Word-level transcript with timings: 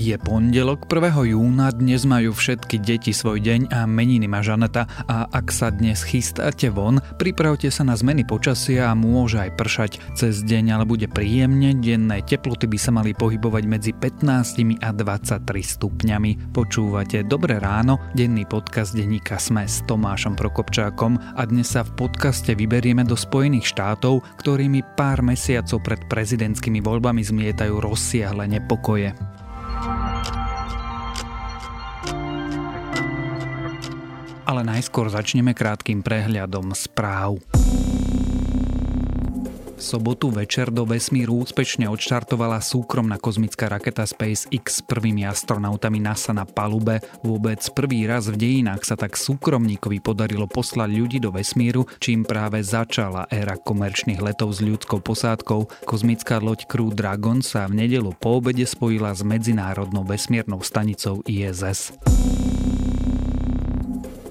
Je 0.00 0.16
pondelok 0.16 0.88
1. 0.88 1.36
júna, 1.36 1.68
dnes 1.76 2.08
majú 2.08 2.32
všetky 2.32 2.80
deti 2.80 3.12
svoj 3.12 3.36
deň 3.36 3.68
a 3.68 3.84
meniny 3.84 4.24
má 4.32 4.40
Žaneta 4.40 4.88
a 5.04 5.28
ak 5.28 5.52
sa 5.52 5.68
dnes 5.68 6.00
chystáte 6.00 6.72
von, 6.72 7.04
pripravte 7.20 7.68
sa 7.68 7.84
na 7.84 7.92
zmeny 7.92 8.24
počasia 8.24 8.88
a 8.88 8.96
môže 8.96 9.36
aj 9.36 9.60
pršať. 9.60 10.00
Cez 10.16 10.40
deň 10.40 10.72
ale 10.72 10.88
bude 10.88 11.04
príjemne, 11.04 11.76
denné 11.76 12.24
teploty 12.24 12.64
by 12.64 12.78
sa 12.80 12.96
mali 12.96 13.12
pohybovať 13.12 13.64
medzi 13.68 13.92
15 13.92 14.80
a 14.80 14.88
23 14.88 15.44
stupňami. 15.44 16.48
Počúvate 16.48 17.20
Dobré 17.28 17.60
ráno, 17.60 18.00
denný 18.16 18.48
podcast 18.48 18.96
denníka 18.96 19.36
Sme 19.36 19.68
s 19.68 19.84
Tomášom 19.84 20.32
Prokopčákom 20.32 21.36
a 21.36 21.44
dnes 21.44 21.76
sa 21.76 21.84
v 21.84 22.08
podcaste 22.08 22.56
vyberieme 22.56 23.04
do 23.04 23.20
Spojených 23.20 23.68
štátov, 23.76 24.24
ktorými 24.40 24.80
pár 24.96 25.20
mesiacov 25.20 25.84
pred 25.84 26.00
prezidentskými 26.08 26.80
voľbami 26.80 27.20
zmietajú 27.20 27.84
rozsiahle 27.84 28.48
nepokoje. 28.48 29.12
Ale 34.50 34.66
najskôr 34.66 35.06
začneme 35.06 35.54
krátkým 35.54 36.02
prehľadom 36.02 36.74
správ. 36.74 37.38
V 39.80 39.96
sobotu 39.96 40.28
večer 40.28 40.68
do 40.68 40.84
vesmíru 40.84 41.40
úspešne 41.40 41.88
odštartovala 41.88 42.60
súkromná 42.60 43.16
kozmická 43.16 43.64
raketa 43.64 44.04
SpaceX 44.04 44.84
s 44.84 44.84
prvými 44.84 45.24
astronautami 45.24 45.96
NASA 45.96 46.36
na 46.36 46.44
palube. 46.44 47.00
Vôbec 47.24 47.64
prvý 47.72 48.04
raz 48.04 48.28
v 48.28 48.36
dejinách 48.36 48.84
sa 48.84 49.00
tak 49.00 49.16
súkromníkovi 49.16 50.04
podarilo 50.04 50.44
poslať 50.44 50.92
ľudí 50.92 51.16
do 51.16 51.32
vesmíru, 51.32 51.88
čím 51.96 52.28
práve 52.28 52.60
začala 52.60 53.24
éra 53.32 53.56
komerčných 53.56 54.20
letov 54.20 54.52
s 54.52 54.60
ľudskou 54.60 55.00
posádkou. 55.00 55.88
Kozmická 55.88 56.44
loď 56.44 56.68
Crew 56.68 56.92
Dragon 56.92 57.40
sa 57.40 57.64
v 57.64 57.80
nedelu 57.80 58.12
po 58.20 58.36
obede 58.36 58.68
spojila 58.68 59.16
s 59.16 59.24
medzinárodnou 59.24 60.04
vesmírnou 60.04 60.60
stanicou 60.60 61.24
ISS. 61.24 61.96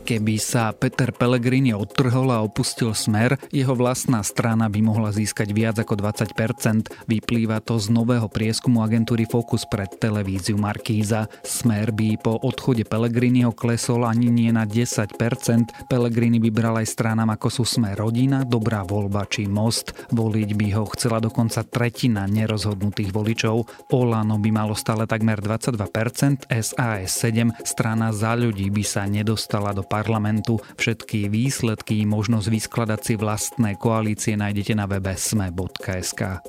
Keby 0.10 0.42
sa 0.42 0.74
Peter 0.74 1.14
Pellegrini 1.14 1.70
odtrhol 1.70 2.34
a 2.34 2.42
opustil 2.42 2.98
smer, 2.98 3.38
jeho 3.54 3.78
vlastná 3.78 4.26
strana 4.26 4.66
by 4.66 4.82
mohla 4.82 5.14
získať 5.14 5.54
viac 5.54 5.78
ako 5.78 6.02
20%. 6.02 7.06
Vyplýva 7.06 7.62
to 7.62 7.78
z 7.78 7.94
nového 7.94 8.26
prieskumu 8.26 8.82
agentúry 8.82 9.30
Focus 9.30 9.70
pre 9.70 9.86
televíziu 9.86 10.58
Markíza. 10.58 11.30
Smer 11.46 11.94
by 11.94 12.26
po 12.26 12.42
odchode 12.42 12.90
Pellegriniho 12.90 13.54
klesol 13.54 14.02
ani 14.02 14.34
nie 14.34 14.50
na 14.50 14.66
10%. 14.66 15.14
Pellegrini 15.86 16.42
by 16.42 16.50
bral 16.50 16.82
aj 16.82 16.90
stranám 16.90 17.30
ako 17.38 17.62
sú 17.62 17.64
Smer 17.70 18.02
rodina, 18.02 18.42
Dobrá 18.42 18.82
voľba 18.82 19.30
či 19.30 19.46
Most. 19.46 19.94
Voliť 20.10 20.50
by 20.58 20.68
ho 20.74 20.90
chcela 20.90 21.22
dokonca 21.22 21.62
tretina 21.62 22.26
nerozhodnutých 22.26 23.14
voličov. 23.14 23.94
Olano 23.94 24.42
by 24.42 24.50
malo 24.50 24.74
stále 24.74 25.06
takmer 25.06 25.38
22%, 25.38 26.50
SAS 26.50 27.14
7, 27.14 27.62
strana 27.62 28.10
za 28.10 28.34
ľudí 28.34 28.74
by 28.74 28.82
sa 28.82 29.06
nedostala 29.06 29.70
do 29.70 29.86
parlamentu 29.86 29.99
parlamentu. 30.00 30.64
Všetky 30.80 31.28
výsledky 31.28 32.08
možnosť 32.08 32.48
vyskladať 32.48 33.00
si 33.04 33.14
vlastné 33.20 33.76
koalície 33.76 34.40
nájdete 34.40 34.74
na 34.80 34.88
webe 34.88 35.12
sme.sk. 35.12 36.40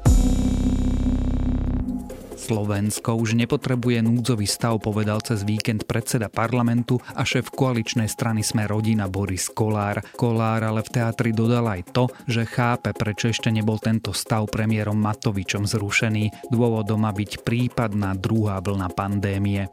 Slovensko 2.40 3.20
už 3.20 3.36
nepotrebuje 3.36 4.00
núdzový 4.00 4.48
stav, 4.48 4.80
povedal 4.80 5.20
cez 5.20 5.44
víkend 5.44 5.84
predseda 5.84 6.32
parlamentu 6.32 6.96
a 7.12 7.22
šéf 7.22 7.52
koaličnej 7.52 8.08
strany 8.08 8.40
Sme 8.40 8.64
rodina 8.64 9.06
Boris 9.06 9.52
Kolár. 9.52 10.00
Kolár 10.16 10.64
ale 10.64 10.80
v 10.80 10.88
teatri 10.88 11.30
dodal 11.36 11.68
aj 11.68 11.92
to, 11.92 12.08
že 12.24 12.48
chápe, 12.48 12.96
prečo 12.96 13.28
ešte 13.28 13.52
nebol 13.52 13.76
tento 13.76 14.16
stav 14.16 14.48
premiérom 14.48 14.96
Matovičom 14.96 15.68
zrušený. 15.68 16.48
Dôvodom 16.48 17.04
má 17.04 17.12
byť 17.12 17.44
prípadná 17.44 18.16
druhá 18.16 18.58
vlna 18.64 18.88
pandémie. 18.88 19.68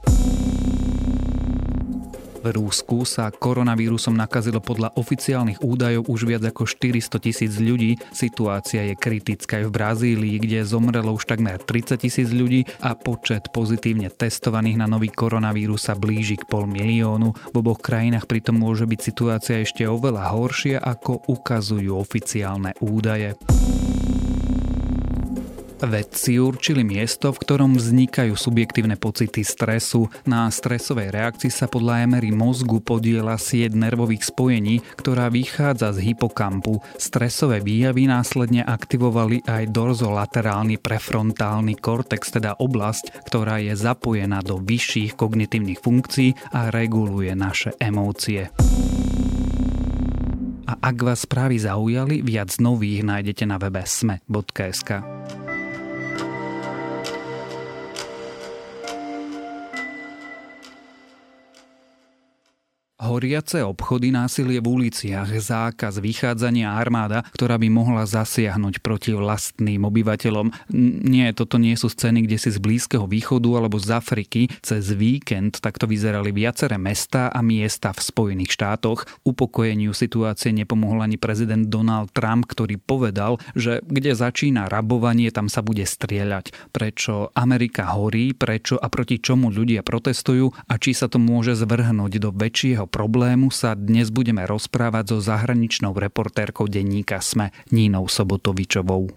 V 2.37 2.53
Rúsku 2.53 3.01
sa 3.03 3.33
koronavírusom 3.33 4.13
nakazilo 4.13 4.61
podľa 4.61 4.93
oficiálnych 4.93 5.65
údajov 5.65 6.05
už 6.05 6.29
viac 6.29 6.43
ako 6.45 6.69
400 6.69 7.17
tisíc 7.17 7.53
ľudí. 7.57 7.97
Situácia 8.13 8.85
je 8.85 8.93
kritická 8.93 9.59
aj 9.61 9.65
v 9.67 9.75
Brazílii, 9.75 10.35
kde 10.37 10.61
zomrelo 10.61 11.17
už 11.17 11.25
takmer 11.25 11.57
30 11.57 11.97
tisíc 11.97 12.29
ľudí 12.29 12.69
a 12.85 12.93
počet 12.93 13.49
pozitívne 13.49 14.13
testovaných 14.13 14.77
na 14.77 14.85
nový 14.85 15.09
koronavírus 15.09 15.89
sa 15.89 15.97
blíži 15.97 16.37
k 16.37 16.45
pol 16.45 16.69
miliónu. 16.69 17.33
V 17.51 17.55
oboch 17.57 17.81
krajinách 17.81 18.29
pritom 18.29 18.61
môže 18.61 18.85
byť 18.85 18.99
situácia 19.01 19.55
ešte 19.57 19.89
oveľa 19.89 20.29
horšia, 20.37 20.77
ako 20.77 21.25
ukazujú 21.25 21.97
oficiálne 21.97 22.77
údaje. 22.83 23.33
Vedci 25.77 26.41
určili 26.41 26.81
miesto, 26.81 27.29
v 27.29 27.37
ktorom 27.37 27.77
vznikajú 27.77 28.33
subjektívne 28.33 28.97
pocity 28.97 29.45
stresu. 29.45 30.09
Na 30.25 30.49
stresovej 30.49 31.13
reakcii 31.13 31.53
sa 31.53 31.69
podľa 31.69 32.01
Emery 32.09 32.33
mozgu 32.33 32.81
podiela 32.81 33.37
sieť 33.37 33.77
nervových 33.77 34.25
spojení, 34.25 34.81
ktorá 34.97 35.29
vychádza 35.29 35.93
z 35.93 36.09
hypokampu. 36.11 36.81
Stresové 36.97 37.61
výjavy 37.61 38.09
následne 38.09 38.65
aktivovali 38.65 39.45
aj 39.45 39.69
dorzolaterálny 39.69 40.81
prefrontálny 40.81 41.77
kortex, 41.77 42.33
teda 42.33 42.57
oblasť, 42.57 43.29
ktorá 43.29 43.61
je 43.61 43.77
zapojená 43.77 44.41
do 44.41 44.57
vyšších 44.57 45.13
kognitívnych 45.13 45.77
funkcií 45.77 46.57
a 46.57 46.73
reguluje 46.73 47.37
naše 47.37 47.77
emócie. 47.77 48.49
A 50.67 50.73
ak 50.73 50.97
vás 51.05 51.23
správy 51.23 51.61
zaujali, 51.61 52.25
viac 52.25 52.49
nových 52.57 53.05
nájdete 53.05 53.45
na 53.45 53.61
webe 53.61 53.85
sme.sk. 53.85 55.05
Horiace 63.17 63.65
obchody, 63.65 64.13
násilie 64.13 64.61
v 64.61 64.69
uliciach, 64.77 65.25
zákaz 65.25 65.97
vychádzania 65.97 66.69
armáda, 66.69 67.25
ktorá 67.33 67.57
by 67.57 67.65
mohla 67.65 68.05
zasiahnuť 68.05 68.85
proti 68.85 69.17
vlastným 69.17 69.89
obyvateľom. 69.89 70.69
Nie, 71.01 71.33
toto 71.33 71.57
nie 71.57 71.73
sú 71.73 71.89
scény, 71.89 72.29
kde 72.29 72.37
si 72.37 72.53
z 72.53 72.61
Blízkeho 72.61 73.09
východu 73.09 73.49
alebo 73.57 73.81
z 73.81 73.89
Afriky 73.89 74.53
cez 74.61 74.93
víkend 74.93 75.57
takto 75.65 75.89
vyzerali 75.89 76.29
viaceré 76.29 76.77
mesta 76.77 77.33
a 77.33 77.41
miesta 77.41 77.89
v 77.89 78.05
Spojených 78.05 78.53
štátoch. 78.53 79.09
Upokojeniu 79.25 79.97
situácie 79.97 80.53
nepomohol 80.53 81.01
ani 81.01 81.17
prezident 81.17 81.65
Donald 81.65 82.13
Trump, 82.13 82.45
ktorý 82.45 82.77
povedal, 82.77 83.41
že 83.57 83.81
kde 83.89 84.13
začína 84.13 84.69
rabovanie, 84.69 85.33
tam 85.33 85.49
sa 85.49 85.65
bude 85.65 85.89
strieľať. 85.89 86.69
Prečo 86.69 87.33
Amerika 87.33 87.97
horí, 87.97 88.37
prečo 88.37 88.77
a 88.77 88.85
proti 88.93 89.17
čomu 89.17 89.49
ľudia 89.49 89.81
protestujú 89.81 90.53
a 90.69 90.77
či 90.77 90.93
sa 90.93 91.09
to 91.09 91.17
môže 91.17 91.57
zvrhnúť 91.57 92.21
do 92.21 92.29
väčšieho 92.29 92.85
problému 92.85 93.06
sa 93.49 93.73
dnes 93.73 94.11
budeme 94.11 94.43
rozprávať 94.43 95.15
so 95.15 95.17
zahraničnou 95.23 95.95
reportérkou 95.95 96.67
denníka 96.67 97.23
SME 97.23 97.55
Nínou 97.71 98.11
Sobotovičovou. 98.11 99.09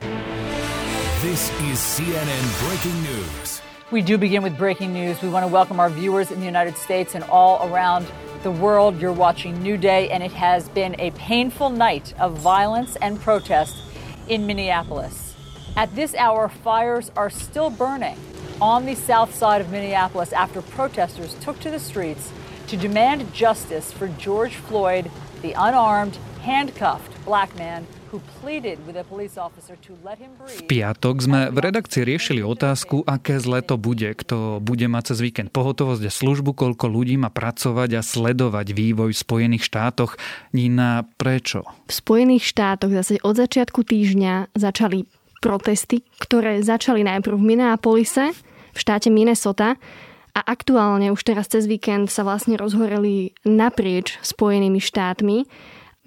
This 1.21 1.51
is 1.69 1.77
CNN 1.77 2.45
Breaking 2.65 2.97
News. 3.03 3.61
We 3.91 4.01
do 4.01 4.17
begin 4.17 4.47
with 4.47 4.57
breaking 4.57 4.95
news. 4.95 5.21
We 5.21 5.29
want 5.29 5.43
to 5.45 5.53
welcome 5.53 5.83
our 5.83 5.91
viewers 5.91 6.31
in 6.31 6.39
the 6.39 6.47
United 6.47 6.79
States 6.79 7.19
and 7.19 7.25
all 7.27 7.59
around 7.67 8.07
the 8.47 8.51
world. 8.51 9.03
You're 9.03 9.13
watching 9.13 9.59
New 9.61 9.77
Day, 9.77 10.09
and 10.15 10.23
it 10.23 10.31
has 10.33 10.71
been 10.71 10.95
a 11.03 11.11
painful 11.19 11.71
night 11.71 12.15
of 12.23 12.39
violence 12.39 12.95
and 13.03 13.21
protest 13.21 13.75
in 14.31 14.47
Minneapolis. 14.47 15.35
At 15.77 15.91
this 15.99 16.15
hour, 16.15 16.49
fires 16.49 17.11
are 17.19 17.31
still 17.31 17.69
burning 17.69 18.17
on 18.61 18.87
the 18.87 18.95
south 18.95 19.35
side 19.35 19.61
of 19.61 19.71
Minneapolis 19.71 20.33
after 20.33 20.63
protesters 20.63 21.35
took 21.43 21.59
to 21.61 21.71
the 21.71 21.81
streets 21.81 22.31
to 22.71 22.79
demand 22.79 23.27
justice 23.35 23.91
for 23.91 24.07
George 24.15 24.55
Floyd, 24.55 25.11
the 25.43 25.51
unarmed, 25.59 26.15
handcuffed 26.47 27.11
black 27.27 27.51
man 27.59 27.83
v 28.11 28.19
piatok 30.67 31.17
sme 31.23 31.41
v 31.55 31.59
redakcii 31.63 32.03
riešili 32.03 32.43
otázku, 32.43 33.07
aké 33.07 33.39
zle 33.39 33.63
to 33.63 33.79
bude, 33.79 34.19
kto 34.19 34.59
bude 34.59 34.83
mať 34.91 35.15
cez 35.15 35.23
víkend 35.23 35.55
pohotovosť 35.55 36.03
a 36.03 36.11
službu, 36.11 36.59
koľko 36.59 36.91
ľudí 36.91 37.15
má 37.15 37.31
pracovať 37.31 37.91
a 37.95 38.03
sledovať 38.03 38.75
vývoj 38.75 39.15
v 39.15 39.23
Spojených 39.23 39.63
štátoch. 39.63 40.19
Nina, 40.51 41.07
prečo? 41.23 41.63
V 41.87 41.95
Spojených 41.95 42.51
štátoch 42.51 42.91
zase 42.91 43.23
od 43.23 43.39
začiatku 43.39 43.87
týždňa 43.87 44.59
začali 44.59 45.07
protesty, 45.39 46.03
ktoré 46.19 46.67
začali 46.67 47.07
najprv 47.07 47.39
v 47.39 47.47
Minneapolise, 47.47 48.35
v 48.75 48.79
štáte 48.79 49.07
Minnesota, 49.07 49.79
a 50.41 50.57
aktuálne 50.57 51.13
už 51.13 51.21
teraz 51.21 51.53
cez 51.53 51.69
víkend 51.69 52.09
sa 52.09 52.25
vlastne 52.25 52.57
rozhoreli 52.57 53.37
naprieč 53.45 54.17
Spojenými 54.25 54.81
štátmi. 54.81 55.45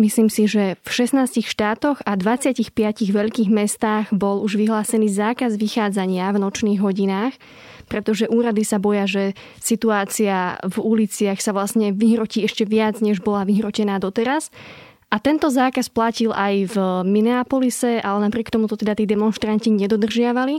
Myslím 0.02 0.26
si, 0.26 0.50
že 0.50 0.74
v 0.82 0.90
16 0.90 1.46
štátoch 1.46 2.02
a 2.02 2.18
25 2.18 2.74
veľkých 3.14 3.54
mestách 3.54 4.10
bol 4.10 4.42
už 4.42 4.58
vyhlásený 4.58 5.06
zákaz 5.14 5.54
vychádzania 5.62 6.34
v 6.34 6.42
nočných 6.42 6.82
hodinách, 6.82 7.38
pretože 7.86 8.26
úrady 8.26 8.66
sa 8.66 8.82
boja, 8.82 9.06
že 9.06 9.38
situácia 9.62 10.58
v 10.66 10.82
uliciach 10.82 11.38
sa 11.38 11.54
vlastne 11.54 11.94
vyhrotí 11.94 12.42
ešte 12.42 12.66
viac, 12.66 12.98
než 13.06 13.22
bola 13.22 13.46
vyhrotená 13.46 14.02
doteraz. 14.02 14.50
A 15.14 15.22
tento 15.22 15.54
zákaz 15.54 15.94
platil 15.94 16.34
aj 16.34 16.74
v 16.74 16.76
Minneapolise, 17.06 18.02
ale 18.02 18.26
napriek 18.26 18.50
tomu 18.50 18.66
to 18.66 18.74
teda 18.74 18.98
tí 18.98 19.06
demonstranti 19.06 19.70
nedodržiavali. 19.70 20.58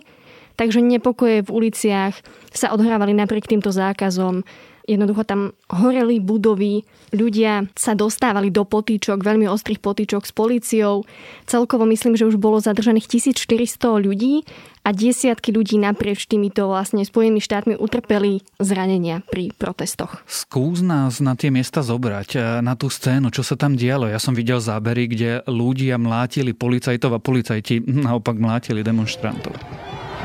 Takže 0.54 0.78
nepokoje 0.78 1.42
v 1.42 1.50
uliciach 1.50 2.14
sa 2.54 2.70
odhrávali 2.70 3.10
napriek 3.14 3.50
týmto 3.50 3.74
zákazom. 3.74 4.46
Jednoducho 4.84 5.24
tam 5.24 5.56
horeli 5.72 6.20
budovy, 6.20 6.84
ľudia 7.08 7.64
sa 7.72 7.96
dostávali 7.96 8.52
do 8.52 8.68
potýčok, 8.68 9.24
veľmi 9.24 9.48
ostrých 9.48 9.80
potýčok 9.80 10.28
s 10.28 10.32
políciou. 10.36 11.08
Celkovo 11.48 11.88
myslím, 11.88 12.20
že 12.20 12.28
už 12.28 12.36
bolo 12.36 12.60
zadržaných 12.60 13.08
1400 13.08 14.04
ľudí 14.04 14.44
a 14.84 14.92
desiatky 14.92 15.56
ľudí 15.56 15.80
naprieč 15.80 16.28
týmito 16.28 16.68
vlastne 16.68 17.00
Spojenými 17.00 17.40
štátmi 17.40 17.80
utrpeli 17.80 18.44
zranenia 18.60 19.24
pri 19.24 19.56
protestoch. 19.56 20.20
Skús 20.28 20.84
nás 20.84 21.16
na 21.24 21.32
tie 21.32 21.48
miesta 21.48 21.80
zobrať, 21.80 22.28
e, 22.36 22.38
na 22.60 22.76
tú 22.76 22.92
scénu, 22.92 23.32
čo 23.32 23.40
sa 23.40 23.56
tam 23.56 23.80
dialo. 23.80 24.04
Ja 24.04 24.20
som 24.20 24.36
videl 24.36 24.60
zábery, 24.60 25.08
kde 25.08 25.40
ľudia 25.48 25.96
mlátili 25.96 26.52
policajtov 26.52 27.16
a 27.16 27.24
policajti 27.24 27.80
naopak 28.04 28.36
mlátili 28.36 28.84
demonstrantov. 28.84 29.56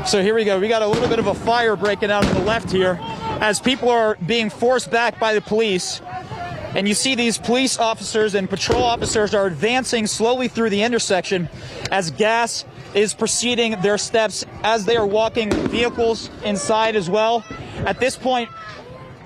So 0.05 0.21
here 0.23 0.33
we 0.33 0.43
go. 0.43 0.59
We 0.59 0.67
got 0.67 0.81
a 0.81 0.87
little 0.87 1.07
bit 1.07 1.19
of 1.19 1.27
a 1.27 1.33
fire 1.33 1.75
breaking 1.75 2.09
out 2.09 2.25
on 2.25 2.33
the 2.33 2.41
left 2.41 2.71
here 2.71 2.97
as 3.41 3.59
people 3.59 3.89
are 3.89 4.17
being 4.25 4.49
forced 4.49 4.89
back 4.91 5.19
by 5.19 5.33
the 5.33 5.41
police. 5.41 6.01
And 6.75 6.87
you 6.87 6.93
see 6.93 7.15
these 7.15 7.37
police 7.37 7.77
officers 7.77 8.35
and 8.35 8.49
patrol 8.49 8.83
officers 8.83 9.33
are 9.33 9.45
advancing 9.45 10.07
slowly 10.07 10.47
through 10.47 10.69
the 10.69 10.83
intersection 10.83 11.49
as 11.91 12.11
gas 12.11 12.65
is 12.93 13.13
proceeding 13.13 13.79
their 13.81 13.97
steps 13.97 14.45
as 14.63 14.85
they 14.85 14.97
are 14.97 15.05
walking 15.05 15.51
vehicles 15.69 16.29
inside 16.43 16.95
as 16.95 17.09
well. 17.09 17.43
At 17.85 17.99
this 17.99 18.15
point, 18.15 18.49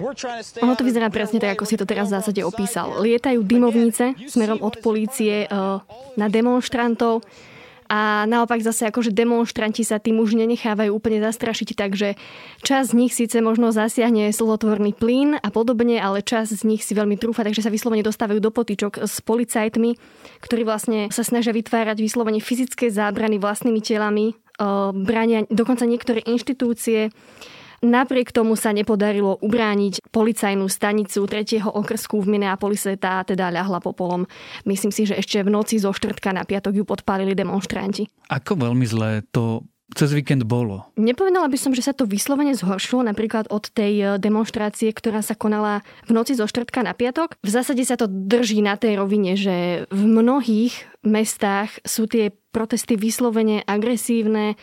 ono 0.03 0.75
to 0.75 0.83
vyzerá 0.83 1.07
presne 1.13 1.37
tak, 1.37 1.55
ako 1.55 1.69
si 1.69 1.77
to 1.77 1.85
teraz 1.85 2.09
v 2.09 2.17
zásade 2.17 2.41
opísal. 2.41 2.97
Lietajú 2.97 3.45
dymovnice 3.45 4.17
smerom 4.25 4.59
od 4.59 4.81
polície 4.81 5.45
uh, 5.47 5.79
na 6.17 6.27
demonstrantov 6.27 7.21
a 7.93 8.25
naopak 8.25 8.65
zase 8.65 8.89
akože 8.89 9.13
demonstranti 9.13 9.85
sa 9.85 10.01
tým 10.01 10.17
už 10.17 10.33
nenechávajú 10.33 10.89
úplne 10.89 11.21
zastrašiť, 11.21 11.77
takže 11.77 12.17
čas 12.65 12.89
z 12.89 12.97
nich 12.97 13.13
síce 13.13 13.37
možno 13.37 13.69
zasiahne 13.69 14.33
slotvorný 14.33 14.97
plyn 14.97 15.37
a 15.37 15.53
podobne, 15.53 16.01
ale 16.01 16.25
čas 16.25 16.49
z 16.49 16.65
nich 16.65 16.81
si 16.81 16.97
veľmi 16.97 17.21
trúfa, 17.21 17.45
takže 17.45 17.61
sa 17.61 17.69
vyslovene 17.69 18.01
dostávajú 18.01 18.41
do 18.41 18.49
potýčok 18.49 19.05
s 19.05 19.21
policajtmi, 19.21 19.93
ktorí 20.41 20.65
vlastne 20.65 21.13
sa 21.13 21.21
snažia 21.21 21.53
vytvárať 21.53 22.01
vyslovene 22.01 22.41
fyzické 22.41 22.89
zábrany 22.89 23.37
vlastnými 23.37 23.77
telami, 23.85 24.33
brania 24.93 25.45
dokonca 25.53 25.85
niektoré 25.85 26.25
inštitúcie 26.25 27.13
Napriek 27.83 28.31
tomu 28.31 28.55
sa 28.55 28.71
nepodarilo 28.71 29.35
ubrániť 29.43 30.07
policajnú 30.07 30.71
stanicu 30.71 31.27
3. 31.27 31.67
okrsku 31.67 32.15
v 32.23 32.39
Minneapolise, 32.39 32.95
tá 32.95 33.27
teda 33.27 33.51
ľahla 33.51 33.83
popolom. 33.83 34.23
Myslím 34.63 34.95
si, 34.95 35.03
že 35.03 35.19
ešte 35.19 35.43
v 35.43 35.51
noci 35.51 35.83
zo 35.83 35.91
štvrtka 35.91 36.31
na 36.31 36.47
piatok 36.47 36.79
ju 36.79 36.87
podpálili 36.87 37.35
demonstranti. 37.35 38.07
Ako 38.31 38.55
veľmi 38.55 38.87
zlé 38.87 39.27
to 39.35 39.67
cez 39.93 40.15
víkend 40.15 40.47
bolo? 40.47 40.87
Nepovedala 40.95 41.51
by 41.51 41.57
som, 41.59 41.75
že 41.75 41.85
sa 41.85 41.93
to 41.93 42.07
vyslovene 42.07 42.55
zhoršilo, 42.57 43.05
napríklad 43.05 43.51
od 43.51 43.69
tej 43.69 43.93
e, 43.99 44.05
demonstrácie, 44.17 44.89
ktorá 44.89 45.21
sa 45.21 45.37
konala 45.37 45.85
v 46.09 46.17
noci 46.17 46.33
zo 46.33 46.49
štvrtka 46.49 46.81
na 46.81 46.97
piatok. 46.97 47.37
V 47.43 47.49
zásade 47.51 47.83
sa 47.85 47.99
to 47.99 48.09
drží 48.09 48.63
na 48.65 48.79
tej 48.79 48.97
rovine, 48.97 49.37
že 49.37 49.85
v 49.91 50.03
mnohých 50.07 50.73
mestách 51.05 51.77
sú 51.85 52.09
tie 52.09 52.33
protesty 52.55 52.97
vyslovene 52.97 53.61
agresívne, 53.67 54.57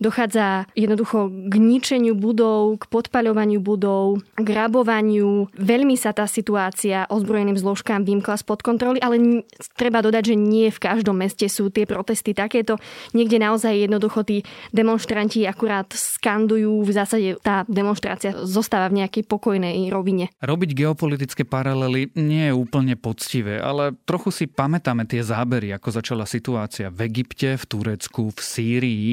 Dochádza 0.00 0.64
jednoducho 0.72 1.28
k 1.28 1.54
ničeniu 1.60 2.16
budov, 2.16 2.80
k 2.80 2.88
podpaľovaniu 2.88 3.60
budov, 3.60 4.24
k 4.32 4.48
rabovaniu. 4.48 5.52
Veľmi 5.52 5.92
sa 5.92 6.16
tá 6.16 6.24
situácia 6.24 7.04
ozbrojeným 7.12 7.60
zložkám 7.60 8.08
vymkla 8.08 8.40
spod 8.40 8.64
kontroly, 8.64 8.96
ale 9.04 9.44
treba 9.76 10.00
dodať, 10.00 10.32
že 10.32 10.36
nie 10.40 10.72
v 10.72 10.80
každom 10.80 11.20
meste 11.20 11.44
sú 11.52 11.68
tie 11.68 11.84
protesty 11.84 12.32
takéto. 12.32 12.80
Niekde 13.12 13.44
naozaj 13.44 13.76
jednoducho 13.76 14.24
tí 14.24 14.40
demonstranti 14.72 15.44
akurát 15.44 15.92
skandujú. 15.92 16.80
V 16.80 16.90
zásade 16.96 17.36
tá 17.44 17.68
demonstrácia 17.68 18.32
zostáva 18.48 18.88
v 18.88 19.04
nejakej 19.04 19.28
pokojnej 19.28 19.84
rovine. 19.92 20.32
Robiť 20.40 20.80
geopolitické 20.80 21.44
paralely 21.44 22.08
nie 22.16 22.48
je 22.48 22.56
úplne 22.56 22.96
poctivé, 22.96 23.60
ale 23.60 23.92
trochu 24.08 24.32
si 24.32 24.44
pamätáme 24.48 25.04
tie 25.04 25.20
zábery, 25.20 25.76
ako 25.76 25.92
začala 25.92 26.24
situácia 26.24 26.88
v 26.88 27.04
Egypte, 27.04 27.60
v 27.60 27.64
Turecku, 27.68 28.32
v 28.32 28.40
Sýrii 28.40 29.12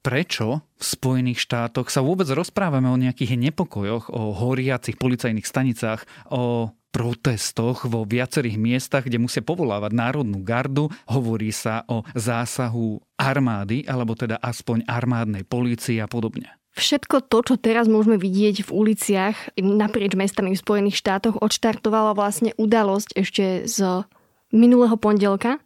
prečo 0.00 0.64
v 0.80 0.84
Spojených 0.84 1.44
štátoch 1.44 1.92
sa 1.92 2.00
vôbec 2.00 2.28
rozprávame 2.32 2.88
o 2.88 3.00
nejakých 3.00 3.36
nepokojoch, 3.36 4.08
o 4.12 4.32
horiacich 4.32 4.96
policajných 4.96 5.46
stanicách, 5.46 6.08
o 6.32 6.72
protestoch 6.90 7.86
vo 7.86 8.02
viacerých 8.02 8.58
miestach, 8.58 9.06
kde 9.06 9.22
musia 9.22 9.46
povolávať 9.46 9.94
národnú 9.94 10.42
gardu. 10.42 10.90
Hovorí 11.06 11.54
sa 11.54 11.86
o 11.86 12.02
zásahu 12.18 12.98
armády, 13.14 13.86
alebo 13.86 14.18
teda 14.18 14.42
aspoň 14.42 14.82
armádnej 14.90 15.46
polície 15.46 16.02
a 16.02 16.10
podobne. 16.10 16.50
Všetko 16.74 17.26
to, 17.26 17.38
čo 17.46 17.54
teraz 17.58 17.90
môžeme 17.90 18.14
vidieť 18.14 18.66
v 18.66 18.70
uliciach 18.70 19.58
naprieč 19.58 20.14
mestami 20.14 20.54
v 20.54 20.62
Spojených 20.62 20.98
štátoch, 20.98 21.38
odštartovala 21.38 22.14
vlastne 22.14 22.54
udalosť 22.58 23.10
ešte 23.18 23.44
z 23.66 24.06
minulého 24.54 24.94
pondelka, 24.98 25.62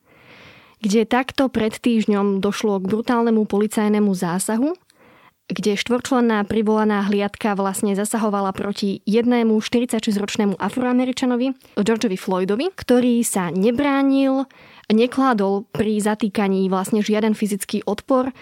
kde 0.84 1.08
takto 1.08 1.48
pred 1.48 1.72
týždňom 1.72 2.44
došlo 2.44 2.76
k 2.76 2.92
brutálnemu 2.92 3.48
policajnému 3.48 4.12
zásahu, 4.12 4.76
kde 5.48 5.81
štvorčlenná 5.81 6.44
privolaná 6.44 7.08
hliadka 7.08 7.56
vlastne 7.56 7.96
zasahovala 7.96 8.52
proti 8.52 9.00
jednému 9.08 9.64
46-ročnému 9.64 10.60
afroameričanovi, 10.60 11.76
Georgeovi 11.81 12.16
Floydovi, 12.20 12.69
ktorý 12.76 13.25
sa 13.25 13.48
nebránil, 13.48 14.44
nekládol 14.92 15.64
pri 15.72 16.04
zatýkaní 16.04 16.69
vlastne 16.69 17.00
žiaden 17.00 17.32
fyzický 17.32 17.80
odpor, 17.88 18.32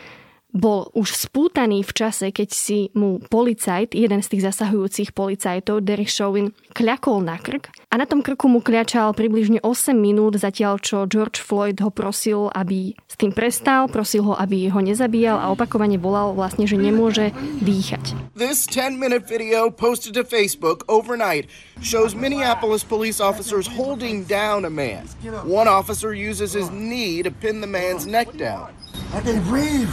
bol 0.53 0.93
už 0.93 1.17
spútaný 1.17 1.81
v 1.81 1.93
čase, 1.97 2.29
keď 2.29 2.49
si 2.53 2.93
mu 2.93 3.19
policajt, 3.19 3.97
jeden 3.97 4.21
z 4.21 4.31
tých 4.37 4.53
zasahujúcich 4.53 5.17
policajtov, 5.17 5.81
Derek 5.81 6.13
Chauvin, 6.13 6.53
kľakol 6.77 7.25
na 7.25 7.41
krk 7.41 7.73
a 7.89 7.97
na 7.97 8.05
tom 8.05 8.21
krku 8.21 8.53
mu 8.53 8.61
kľačal 8.61 9.17
približne 9.17 9.65
8 9.65 9.97
minút, 9.97 10.37
zatiaľ 10.37 10.77
čo 10.81 11.09
George 11.09 11.41
Floyd 11.41 11.81
ho 11.81 11.89
prosil, 11.89 12.53
aby 12.53 12.93
s 13.09 13.17
tým 13.17 13.33
prestal, 13.33 13.89
prosil 13.89 14.29
ho, 14.29 14.37
aby 14.37 14.69
ho 14.69 14.81
nezabíjal 14.85 15.41
a 15.41 15.49
opakovane 15.49 15.97
volal 15.97 16.37
vlastne, 16.37 16.69
že 16.69 16.77
nemôže 16.77 17.33
dýchať. 17.65 18.13
This 18.37 18.69
10-minute 18.69 19.25
video 19.25 19.73
posted 19.73 20.13
to 20.21 20.25
Facebook 20.25 20.85
overnight 20.89 21.49
shows 21.81 22.13
Minneapolis 22.13 22.85
police 22.85 23.25
officers 23.25 23.65
holding 23.65 24.29
down 24.29 24.69
a 24.69 24.73
man. 24.73 25.09
One 25.49 25.69
officer 25.69 26.13
uses 26.13 26.53
his 26.53 26.69
knee 26.69 27.25
to 27.25 27.33
pin 27.33 27.65
the 27.65 27.71
man's 27.71 28.05
neck 28.05 28.37
down. 28.37 28.69
I 29.17 29.25
can 29.25 29.41
breathe. 29.49 29.89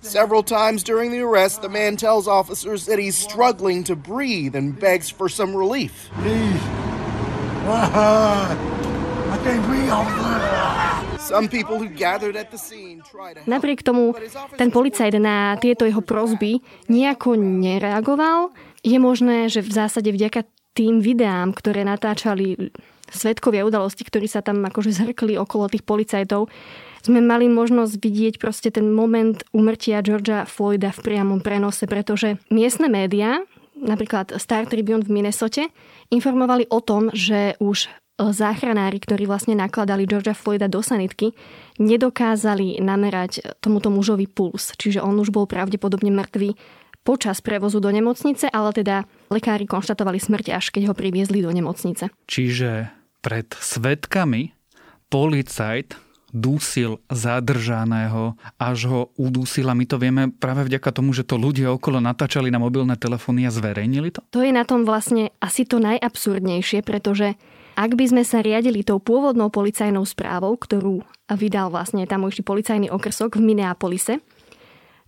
Several 0.00 0.42
times 0.42 0.82
during 0.82 1.12
the 1.12 1.20
arrest, 1.20 1.60
the 1.60 1.68
man 1.68 1.96
tells 1.96 2.24
officers 2.26 2.86
that 2.86 2.98
he's 2.98 3.16
struggling 3.16 3.84
to 3.84 3.94
breathe 3.94 4.56
and 4.56 4.72
begs 4.72 5.12
for 5.12 5.28
some 5.28 5.54
relief. 5.54 6.08
Please. 6.24 6.60
I 7.68 9.36
can't 9.44 9.64
breathe, 9.68 9.92
Some 11.20 11.52
people 11.52 11.78
who 11.78 11.86
gathered 11.92 12.34
at 12.34 12.50
the 12.50 12.56
scene 12.56 13.04
try 13.04 13.36
to 13.36 13.44
Napriek 13.44 13.84
tomu 13.84 14.16
ten 14.56 14.72
policajt 14.72 15.20
na 15.20 15.54
tieto 15.60 15.84
jeho 15.84 16.00
prozby 16.00 16.64
nejako 16.88 17.36
nereagoval. 17.36 18.56
Je 18.80 18.96
možné, 18.96 19.52
že 19.52 19.60
v 19.60 19.70
zásade 19.70 20.08
vďaka 20.10 20.48
tým 20.72 21.04
videám, 21.04 21.52
ktoré 21.52 21.84
natáčali 21.84 22.72
svetkovia 23.10 23.66
udalosti, 23.66 24.06
ktorí 24.06 24.30
sa 24.30 24.40
tam 24.40 24.62
akože 24.64 24.94
zhrkli 24.94 25.36
okolo 25.36 25.68
tých 25.68 25.84
policajtov, 25.84 26.48
sme 27.00 27.20
mali 27.24 27.48
možnosť 27.48 27.96
vidieť 27.96 28.34
proste 28.36 28.68
ten 28.70 28.92
moment 28.92 29.40
umrtia 29.52 30.04
Georgia 30.04 30.44
Floyda 30.44 30.92
v 30.92 31.00
priamom 31.00 31.40
prenose, 31.40 31.88
pretože 31.88 32.38
miestne 32.52 32.92
médiá, 32.92 33.40
napríklad 33.74 34.36
Star 34.36 34.68
Tribune 34.68 35.04
v 35.04 35.10
Minnesote, 35.20 35.72
informovali 36.12 36.68
o 36.68 36.80
tom, 36.84 37.08
že 37.10 37.56
už 37.58 37.88
záchranári, 38.20 39.00
ktorí 39.00 39.24
vlastne 39.24 39.56
nakladali 39.56 40.04
Georgia 40.04 40.36
Floyda 40.36 40.68
do 40.68 40.84
sanitky, 40.84 41.32
nedokázali 41.80 42.76
namerať 42.84 43.40
tomuto 43.64 43.88
mužovi 43.88 44.28
puls. 44.28 44.76
Čiže 44.76 45.00
on 45.00 45.16
už 45.16 45.32
bol 45.32 45.48
pravdepodobne 45.48 46.12
mŕtvý 46.12 46.52
počas 47.00 47.40
prevozu 47.40 47.80
do 47.80 47.88
nemocnice, 47.88 48.52
ale 48.52 48.76
teda 48.76 49.08
lekári 49.32 49.64
konštatovali 49.64 50.20
smrť, 50.20 50.52
až 50.52 50.68
keď 50.68 50.92
ho 50.92 50.94
priviezli 50.94 51.40
do 51.40 51.48
nemocnice. 51.48 52.12
Čiže 52.28 52.99
pred 53.20 53.46
svetkami 53.56 54.56
policajt 55.12 55.96
dúsil 56.30 57.02
zadržaného, 57.10 58.38
až 58.54 58.78
ho 58.86 59.00
udúsil 59.18 59.66
a 59.66 59.74
my 59.74 59.82
to 59.82 59.98
vieme 59.98 60.30
práve 60.30 60.70
vďaka 60.70 60.94
tomu, 60.94 61.10
že 61.10 61.26
to 61.26 61.34
ľudia 61.34 61.74
okolo 61.74 61.98
natáčali 61.98 62.48
na 62.54 62.62
mobilné 62.62 62.94
telefóny 62.94 63.44
a 63.46 63.54
zverejnili 63.54 64.14
to? 64.14 64.22
To 64.30 64.40
je 64.42 64.54
na 64.54 64.62
tom 64.62 64.86
vlastne 64.86 65.34
asi 65.42 65.66
to 65.66 65.82
najabsurdnejšie, 65.82 66.86
pretože 66.86 67.34
ak 67.74 67.98
by 67.98 68.04
sme 68.06 68.22
sa 68.22 68.42
riadili 68.42 68.86
tou 68.86 69.02
pôvodnou 69.02 69.50
policajnou 69.50 70.06
správou, 70.06 70.54
ktorú 70.54 71.02
vydal 71.34 71.70
vlastne 71.70 72.06
tamojší 72.06 72.46
policajný 72.46 72.90
okrsok 72.90 73.38
v 73.38 73.46
Minneapolise, 73.50 74.22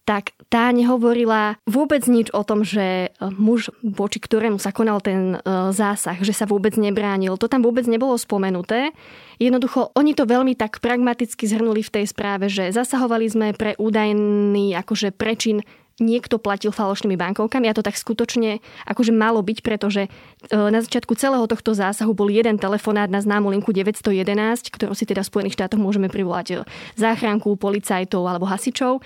tak 0.03 0.35
tá 0.51 0.75
nehovorila 0.75 1.55
vôbec 1.63 2.03
nič 2.11 2.35
o 2.35 2.43
tom, 2.43 2.67
že 2.67 3.07
e, 3.07 3.09
muž, 3.39 3.71
voči 3.87 4.19
ktorému 4.19 4.59
sa 4.59 4.75
konal 4.75 4.99
ten 4.99 5.39
e, 5.39 5.71
zásah, 5.71 6.19
že 6.19 6.35
sa 6.35 6.43
vôbec 6.43 6.75
nebránil. 6.75 7.39
To 7.39 7.47
tam 7.47 7.63
vôbec 7.63 7.87
nebolo 7.87 8.19
spomenuté. 8.19 8.91
Jednoducho, 9.39 9.95
oni 9.95 10.19
to 10.19 10.27
veľmi 10.27 10.59
tak 10.59 10.83
pragmaticky 10.83 11.47
zhrnuli 11.47 11.87
v 11.87 11.95
tej 11.95 12.05
správe, 12.11 12.51
že 12.51 12.75
zasahovali 12.75 13.27
sme 13.31 13.49
pre 13.55 13.79
údajný 13.79 14.75
akože 14.75 15.15
prečin 15.15 15.63
niekto 16.03 16.43
platil 16.43 16.75
falošnými 16.75 17.15
bankovkami 17.15 17.71
a 17.71 17.77
to 17.77 17.85
tak 17.85 17.95
skutočne 17.95 18.59
akože 18.91 19.15
malo 19.15 19.39
byť, 19.39 19.59
pretože 19.63 20.09
e, 20.09 20.11
na 20.51 20.83
začiatku 20.83 21.15
celého 21.15 21.47
tohto 21.47 21.79
zásahu 21.79 22.11
bol 22.11 22.27
jeden 22.27 22.59
telefonát 22.59 23.07
na 23.07 23.23
známu 23.23 23.55
linku 23.55 23.71
911, 23.71 24.67
ktorú 24.67 24.99
si 24.99 25.07
teda 25.07 25.23
v 25.23 25.31
Spojených 25.31 25.55
štátoch 25.55 25.79
môžeme 25.79 26.11
privolať 26.11 26.67
záchranku, 26.99 27.55
policajtov 27.55 28.27
alebo 28.27 28.51
hasičov. 28.51 28.99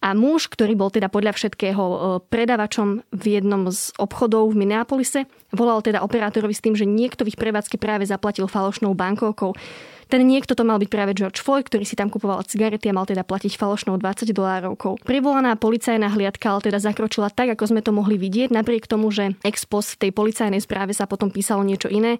A 0.00 0.16
muž, 0.16 0.48
ktorý 0.48 0.72
bol 0.80 0.88
teda 0.88 1.12
podľa 1.12 1.36
všetkého 1.36 1.84
e, 1.84 1.96
predavačom 2.32 3.04
v 3.12 3.24
jednom 3.36 3.68
z 3.68 3.92
obchodov 4.00 4.48
v 4.48 4.64
Minneapolise, 4.64 5.28
volal 5.52 5.84
teda 5.84 6.00
operátorovi 6.00 6.56
s 6.56 6.64
tým, 6.64 6.72
že 6.72 6.88
niekto 6.88 7.28
v 7.28 7.36
ich 7.36 7.40
prevádzke 7.40 7.76
práve 7.76 8.08
zaplatil 8.08 8.48
falošnou 8.48 8.96
bankovkou. 8.96 9.52
Ten 10.10 10.26
niekto 10.26 10.58
to 10.58 10.66
mal 10.66 10.82
byť 10.82 10.90
práve 10.90 11.14
George 11.14 11.38
Floyd, 11.38 11.70
ktorý 11.70 11.86
si 11.86 11.94
tam 11.94 12.10
kupoval 12.10 12.42
cigarety 12.42 12.90
a 12.90 12.96
mal 12.96 13.06
teda 13.06 13.22
platiť 13.22 13.54
falošnou 13.54 13.94
20 13.94 14.34
dolárovkou. 14.34 14.98
Privolaná 15.06 15.54
policajná 15.54 16.10
hliadka 16.10 16.50
ale 16.50 16.66
teda 16.66 16.82
zakročila 16.82 17.30
tak, 17.30 17.54
ako 17.54 17.70
sme 17.70 17.80
to 17.84 17.94
mohli 17.94 18.18
vidieť, 18.18 18.50
napriek 18.50 18.90
tomu, 18.90 19.14
že 19.14 19.38
ex 19.46 19.62
post 19.68 19.94
v 19.94 20.08
tej 20.08 20.10
policajnej 20.10 20.58
správe 20.58 20.90
sa 20.96 21.06
potom 21.06 21.30
písalo 21.30 21.62
niečo 21.62 21.86
iné 21.86 22.18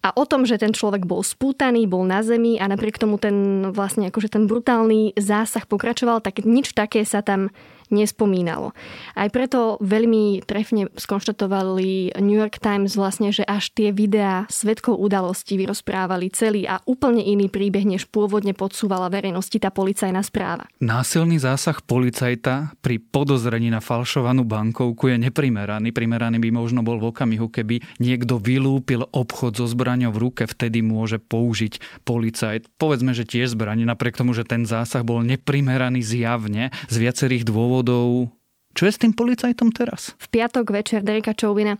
a 0.00 0.08
o 0.16 0.24
tom, 0.24 0.48
že 0.48 0.56
ten 0.56 0.72
človek 0.72 1.04
bol 1.04 1.20
spútaný, 1.20 1.84
bol 1.84 2.08
na 2.08 2.24
zemi 2.24 2.56
a 2.56 2.64
napriek 2.64 2.96
tomu 2.96 3.20
ten 3.20 3.68
vlastne 3.68 4.08
akože 4.08 4.32
ten 4.32 4.48
brutálny 4.48 5.12
zásah 5.20 5.68
pokračoval, 5.68 6.24
tak 6.24 6.40
nič 6.48 6.72
také 6.72 7.04
sa 7.04 7.20
tam 7.20 7.52
nespomínalo. 7.90 8.72
Aj 9.18 9.28
preto 9.28 9.76
veľmi 9.82 10.46
trefne 10.46 10.86
skonštatovali 10.94 12.16
New 12.22 12.38
York 12.38 12.62
Times 12.62 12.94
vlastne, 12.94 13.34
že 13.34 13.42
až 13.42 13.74
tie 13.74 13.90
videá 13.90 14.46
svetkov 14.46 14.96
udalosti 15.02 15.58
vyrozprávali 15.58 16.30
celý 16.30 16.70
a 16.70 16.78
úplne 16.86 17.20
iný 17.20 17.50
príbeh, 17.50 17.82
než 17.82 18.06
pôvodne 18.06 18.54
podsúvala 18.54 19.10
verejnosti 19.10 19.58
tá 19.58 19.74
policajná 19.74 20.22
správa. 20.22 20.70
Násilný 20.78 21.42
zásah 21.42 21.82
policajta 21.82 22.78
pri 22.78 23.02
podozrení 23.02 23.74
na 23.74 23.82
falšovanú 23.82 24.46
bankovku 24.46 25.10
je 25.10 25.18
neprimeraný. 25.18 25.90
Primeraný 25.90 26.38
by 26.38 26.50
možno 26.54 26.86
bol 26.86 27.02
v 27.02 27.10
okamihu, 27.10 27.50
keby 27.50 27.82
niekto 27.98 28.38
vylúpil 28.38 29.02
obchod 29.10 29.58
so 29.58 29.66
zbraňou 29.66 30.14
v 30.14 30.30
ruke, 30.30 30.42
vtedy 30.46 30.80
môže 30.80 31.18
použiť 31.18 32.06
policajt. 32.06 32.70
Povedzme, 32.78 33.10
že 33.10 33.26
tiež 33.26 33.58
zbraň, 33.58 33.82
napriek 33.82 34.14
tomu, 34.14 34.30
že 34.30 34.46
ten 34.46 34.62
zásah 34.62 35.02
bol 35.02 35.26
neprimeraný 35.26 36.06
zjavne 36.06 36.70
z 36.86 36.94
viacerých 36.96 37.42
dôvodov 37.48 37.79
dôvodov. 37.80 38.36
Čo 38.76 38.86
je 38.86 38.92
s 38.94 39.02
tým 39.02 39.12
policajtom 39.16 39.74
teraz? 39.74 40.14
V 40.20 40.26
piatok 40.30 40.70
večer 40.70 41.02
Dereka 41.02 41.34
Chauvina 41.34 41.74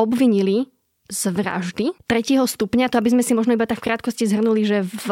obvinili 0.00 0.64
z 1.12 1.28
vraždy 1.28 1.92
tretieho 2.08 2.48
stupňa. 2.48 2.88
To 2.88 2.96
aby 2.96 3.12
sme 3.12 3.20
si 3.20 3.36
možno 3.36 3.52
iba 3.52 3.68
tak 3.68 3.84
v 3.84 3.92
krátkosti 3.92 4.24
zhrnuli, 4.24 4.64
že 4.64 4.80
v 4.80 5.08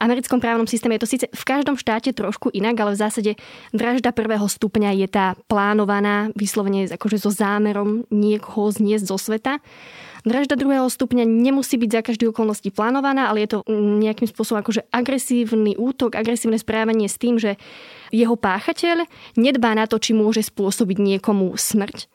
americkom 0.00 0.40
právnom 0.40 0.64
systéme 0.64 0.96
je 0.96 1.04
to 1.04 1.10
síce 1.10 1.26
v 1.28 1.44
každom 1.44 1.76
štáte 1.76 2.16
trošku 2.16 2.48
inak, 2.54 2.80
ale 2.80 2.96
v 2.96 3.02
zásade 3.02 3.32
vražda 3.76 4.16
prvého 4.16 4.48
stupňa 4.48 4.96
je 5.04 5.08
tá 5.10 5.36
plánovaná, 5.50 6.32
vyslovene 6.32 6.88
akože 6.88 7.20
so 7.20 7.28
zámerom 7.28 8.08
niekoho 8.08 8.72
zniesť 8.72 9.04
zo 9.04 9.20
sveta. 9.20 9.60
Vražda 10.26 10.58
druhého 10.58 10.86
stupňa 10.90 11.22
nemusí 11.26 11.78
byť 11.78 11.90
za 11.90 12.00
každý 12.02 12.24
okolnosti 12.30 12.66
plánovaná, 12.74 13.30
ale 13.30 13.46
je 13.46 13.58
to 13.58 13.58
nejakým 14.02 14.26
spôsobom 14.26 14.62
akože 14.62 14.86
agresívny 14.90 15.78
útok, 15.78 16.18
agresívne 16.18 16.58
správanie 16.58 17.06
s 17.06 17.20
tým, 17.20 17.38
že 17.38 17.60
jeho 18.10 18.34
páchateľ 18.34 19.06
nedbá 19.38 19.76
na 19.76 19.86
to, 19.86 20.00
či 20.00 20.16
môže 20.16 20.42
spôsobiť 20.48 20.96
niekomu 20.98 21.54
smrť. 21.54 22.08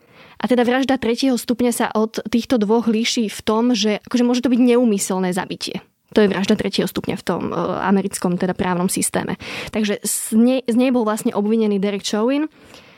A 0.44 0.50
teda 0.50 0.68
vražda 0.68 1.00
tretieho 1.00 1.40
stupňa 1.40 1.72
sa 1.72 1.88
od 1.96 2.20
týchto 2.28 2.60
dvoch 2.60 2.92
líši 2.92 3.32
v 3.32 3.40
tom, 3.46 3.72
že 3.72 4.04
akože 4.04 4.24
môže 4.28 4.44
to 4.44 4.52
byť 4.52 4.60
neumyselné 4.60 5.32
zabitie. 5.32 5.80
To 6.14 6.22
je 6.22 6.30
vražda 6.30 6.54
tretieho 6.54 6.86
stupňa 6.86 7.18
v 7.18 7.26
tom 7.26 7.42
e, 7.50 7.54
americkom 7.90 8.38
teda 8.38 8.54
právnom 8.54 8.86
systéme. 8.86 9.40
Takže 9.74 10.04
z 10.06 10.38
nej, 10.38 10.60
z 10.62 10.76
nej 10.78 10.94
bol 10.94 11.08
vlastne 11.08 11.34
obvinený 11.34 11.82
Derek 11.82 12.06
Chauvin 12.06 12.46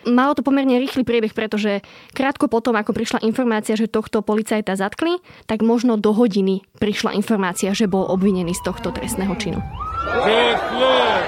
Malo 0.06 0.38
to 0.38 0.46
pomerne 0.46 0.78
rýchly 0.78 1.02
priebeh, 1.02 1.34
pretože 1.34 1.82
krátko 2.14 2.46
potom, 2.46 2.78
ako 2.78 2.94
prišla 2.94 3.26
informácia, 3.26 3.74
že 3.74 3.90
tohto 3.90 4.22
policajta 4.22 4.78
zatkli, 4.78 5.18
tak 5.50 5.66
možno 5.66 5.98
do 5.98 6.14
hodiny 6.14 6.62
prišla 6.78 7.18
informácia, 7.18 7.74
že 7.74 7.90
bol 7.90 8.06
obvinený 8.06 8.54
z 8.54 8.62
tohto 8.62 8.94
trestného 8.94 9.34
činu. 9.42 9.60
George 10.06 10.62
Floyd! 10.70 11.26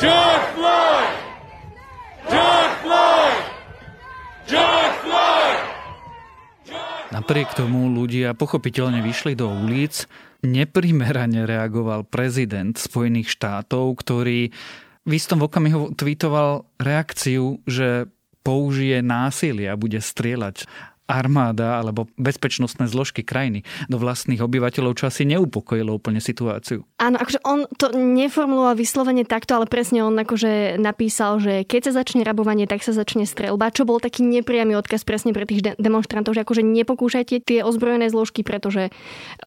George 0.00 0.46
Floyd! 0.56 1.12
George 2.32 2.74
Floyd! 2.80 3.38
George 4.48 4.96
Floyd! 5.04 5.58
Napriek 7.12 7.52
tomu 7.52 7.92
ľudia 7.92 8.32
pochopiteľne 8.32 9.04
vyšli 9.04 9.36
do 9.36 9.52
ulic, 9.52 10.08
neprimerane 10.40 11.44
reagoval 11.44 12.08
prezident 12.08 12.72
Spojených 12.78 13.28
štátov, 13.28 13.92
ktorý 14.00 14.54
v 15.08 15.12
istom 15.16 15.40
okamihu 15.40 15.96
tweetoval 15.96 16.68
reakciu, 16.76 17.64
že 17.64 18.12
použije 18.44 19.00
násilie 19.00 19.72
a 19.72 19.80
bude 19.80 20.04
strieľať 20.04 20.68
armáda 21.08 21.80
alebo 21.80 22.04
bezpečnostné 22.20 22.84
zložky 22.86 23.24
krajiny 23.24 23.64
do 23.88 23.96
vlastných 23.96 24.44
obyvateľov, 24.44 24.92
čo 25.00 25.08
asi 25.08 25.24
neupokojilo 25.24 25.96
úplne 25.96 26.20
situáciu. 26.20 26.84
Áno, 27.00 27.16
akože 27.16 27.40
on 27.48 27.64
to 27.80 27.96
neformuloval 27.96 28.76
vyslovene 28.76 29.24
takto, 29.24 29.56
ale 29.56 29.64
presne 29.64 30.04
on 30.04 30.12
akože 30.12 30.76
napísal, 30.76 31.40
že 31.40 31.64
keď 31.64 31.90
sa 31.90 32.04
začne 32.04 32.28
rabovanie, 32.28 32.68
tak 32.68 32.84
sa 32.84 32.92
začne 32.92 33.24
strelba, 33.24 33.72
čo 33.72 33.88
bol 33.88 33.96
taký 33.98 34.20
nepriamy 34.20 34.76
odkaz 34.76 35.08
presne 35.08 35.32
pre 35.32 35.48
tých 35.48 35.64
de- 35.64 35.76
demonstrantov, 35.80 36.36
že 36.36 36.44
akože 36.44 36.60
nepokúšajte 36.60 37.40
tie 37.40 37.64
ozbrojené 37.64 38.12
zložky, 38.12 38.44
pretože 38.44 38.92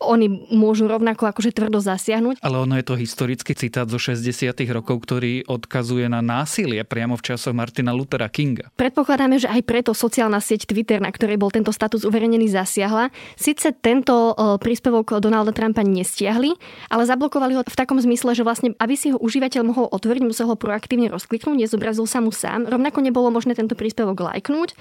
oni 0.01 0.49
môžu 0.49 0.89
rovnako 0.89 1.29
akože 1.29 1.53
tvrdo 1.53 1.77
zasiahnuť. 1.77 2.41
Ale 2.41 2.57
ono 2.57 2.81
je 2.81 2.85
to 2.89 2.97
historický 2.97 3.53
citát 3.53 3.85
zo 3.85 4.01
60. 4.01 4.49
rokov, 4.73 5.05
ktorý 5.05 5.45
odkazuje 5.45 6.09
na 6.09 6.25
násilie 6.25 6.81
priamo 6.81 7.13
v 7.13 7.23
časoch 7.29 7.53
Martina 7.53 7.93
Luthera 7.93 8.25
Kinga. 8.25 8.73
Predpokladáme, 8.73 9.37
že 9.37 9.45
aj 9.45 9.61
preto 9.61 9.93
sociálna 9.93 10.41
sieť 10.41 10.65
Twitter, 10.65 10.97
na 10.97 11.13
ktorej 11.13 11.37
bol 11.37 11.50
tento 11.51 11.75
status 11.75 12.07
uverejnený, 12.07 12.47
zasiahla. 12.49 13.11
Sice 13.35 13.75
tento 13.75 14.35
príspevok 14.59 15.19
Donalda 15.19 15.51
Trumpa 15.51 15.83
nestiahli, 15.83 16.55
ale 16.87 17.03
zablokovali 17.03 17.59
ho 17.59 17.61
v 17.67 17.77
takom 17.77 17.99
zmysle, 17.99 18.33
že 18.33 18.47
vlastne, 18.47 18.73
aby 18.79 18.95
si 18.95 19.11
ho 19.11 19.19
užívateľ 19.19 19.61
mohol 19.67 19.85
otvoriť, 19.91 20.23
musel 20.23 20.47
ho 20.47 20.55
proaktívne 20.55 21.11
rozkliknúť, 21.11 21.67
nezobrazil 21.67 22.07
sa 22.07 22.23
mu 22.23 22.31
sám. 22.31 22.65
Rovnako 22.65 23.03
nebolo 23.03 23.29
možné 23.29 23.53
tento 23.53 23.75
príspevok 23.75 24.23
lajknúť 24.23 24.73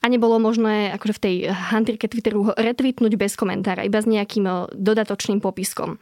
a 0.00 0.08
nebolo 0.08 0.40
možné 0.40 0.96
akože 0.96 1.14
v 1.16 1.22
tej 1.22 1.34
hantrike 1.52 2.08
Twitteru 2.08 2.56
retweetnúť 2.56 3.12
bez 3.20 3.36
komentára, 3.36 3.84
iba 3.84 4.00
s 4.00 4.08
nejakým 4.08 4.72
dodatočným 4.72 5.44
popiskom. 5.44 6.00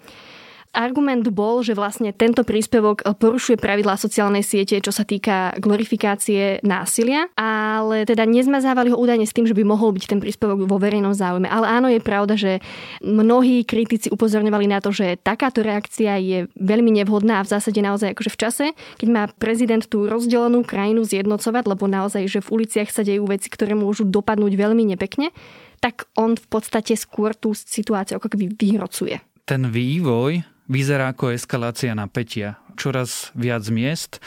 Argument 0.72 1.28
bol, 1.28 1.60
že 1.60 1.76
vlastne 1.76 2.16
tento 2.16 2.48
príspevok 2.48 3.04
porušuje 3.04 3.60
pravidlá 3.60 4.00
sociálnej 4.00 4.40
siete, 4.40 4.80
čo 4.80 4.88
sa 4.88 5.04
týka 5.04 5.52
glorifikácie 5.60 6.64
násilia, 6.64 7.28
ale 7.36 8.08
teda 8.08 8.24
nezmazávali 8.24 8.88
ho 8.88 8.96
údajne 8.96 9.28
s 9.28 9.36
tým, 9.36 9.44
že 9.44 9.52
by 9.52 9.68
mohol 9.68 9.92
byť 9.92 10.04
ten 10.08 10.16
príspevok 10.16 10.64
vo 10.64 10.80
verejnom 10.80 11.12
záujme. 11.12 11.44
Ale 11.44 11.68
áno, 11.68 11.92
je 11.92 12.00
pravda, 12.00 12.40
že 12.40 12.64
mnohí 13.04 13.68
kritici 13.68 14.08
upozorňovali 14.08 14.64
na 14.64 14.80
to, 14.80 14.96
že 14.96 15.20
takáto 15.20 15.60
reakcia 15.60 16.16
je 16.16 16.38
veľmi 16.56 16.88
nevhodná 17.04 17.40
a 17.40 17.44
v 17.44 17.52
zásade 17.52 17.84
naozaj 17.84 18.16
akože 18.16 18.32
v 18.32 18.40
čase, 18.40 18.66
keď 18.96 19.08
má 19.12 19.22
prezident 19.28 19.84
tú 19.84 20.08
rozdelenú 20.08 20.64
krajinu 20.64 21.04
zjednocovať, 21.04 21.68
lebo 21.68 21.84
naozaj, 21.84 22.24
že 22.32 22.40
v 22.40 22.48
uliciach 22.48 22.88
sa 22.88 23.04
dejú 23.04 23.28
veci, 23.28 23.52
ktoré 23.52 23.76
môžu 23.76 24.08
dopadnúť 24.08 24.56
veľmi 24.56 24.88
nepekne, 24.96 25.36
tak 25.84 26.08
on 26.16 26.32
v 26.32 26.46
podstate 26.48 26.96
skôr 26.96 27.36
tú 27.36 27.52
situáciu 27.52 28.16
ako 28.16 28.32
keby 28.32 28.56
vyhrocuje. 28.56 29.20
Ten 29.42 29.68
vývoj 29.68 30.51
vyzerá 30.72 31.12
ako 31.12 31.36
eskalácia 31.36 31.92
napätia. 31.92 32.56
Čoraz 32.80 33.28
viac 33.36 33.68
miest 33.68 34.24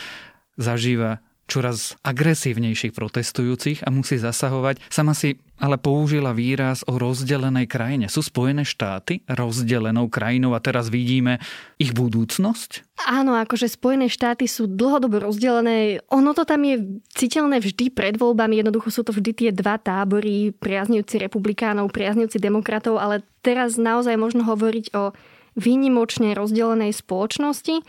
zažíva 0.62 1.26
čoraz 1.46 1.94
agresívnejších 2.02 2.94
protestujúcich 2.94 3.86
a 3.86 3.94
musí 3.94 4.18
zasahovať. 4.18 4.82
Sama 4.90 5.14
si 5.14 5.38
ale 5.56 5.80
použila 5.80 6.36
výraz 6.36 6.84
o 6.84 7.00
rozdelenej 7.00 7.70
krajine. 7.70 8.06
Sú 8.12 8.20
Spojené 8.26 8.68
štáty 8.68 9.24
rozdelenou 9.30 10.12
krajinou 10.12 10.52
a 10.52 10.60
teraz 10.60 10.92
vidíme 10.92 11.40
ich 11.80 11.96
budúcnosť? 11.96 13.00
Áno, 13.08 13.38
akože 13.40 13.72
Spojené 13.72 14.12
štáty 14.12 14.52
sú 14.52 14.68
dlhodobo 14.68 15.22
rozdelené. 15.22 16.04
Ono 16.12 16.36
to 16.36 16.44
tam 16.44 16.66
je 16.66 17.00
citeľné 17.14 17.64
vždy 17.64 17.94
pred 17.94 18.20
voľbami. 18.20 18.60
Jednoducho 18.60 18.90
sú 18.92 19.02
to 19.08 19.16
vždy 19.16 19.32
tie 19.32 19.50
dva 19.56 19.80
tábory, 19.80 20.52
priaznivci 20.52 21.24
republikánov, 21.24 21.94
priaznivci 21.94 22.42
demokratov, 22.42 23.00
ale 23.00 23.24
teraz 23.40 23.80
naozaj 23.80 24.18
možno 24.20 24.44
hovoriť 24.44 24.92
o 24.92 25.16
výnimočne 25.56 26.36
rozdelenej 26.36 26.96
spoločnosti. 26.96 27.82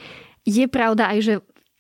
Je 0.47 0.65
pravda 0.71 1.15
aj, 1.15 1.19
že 1.23 1.35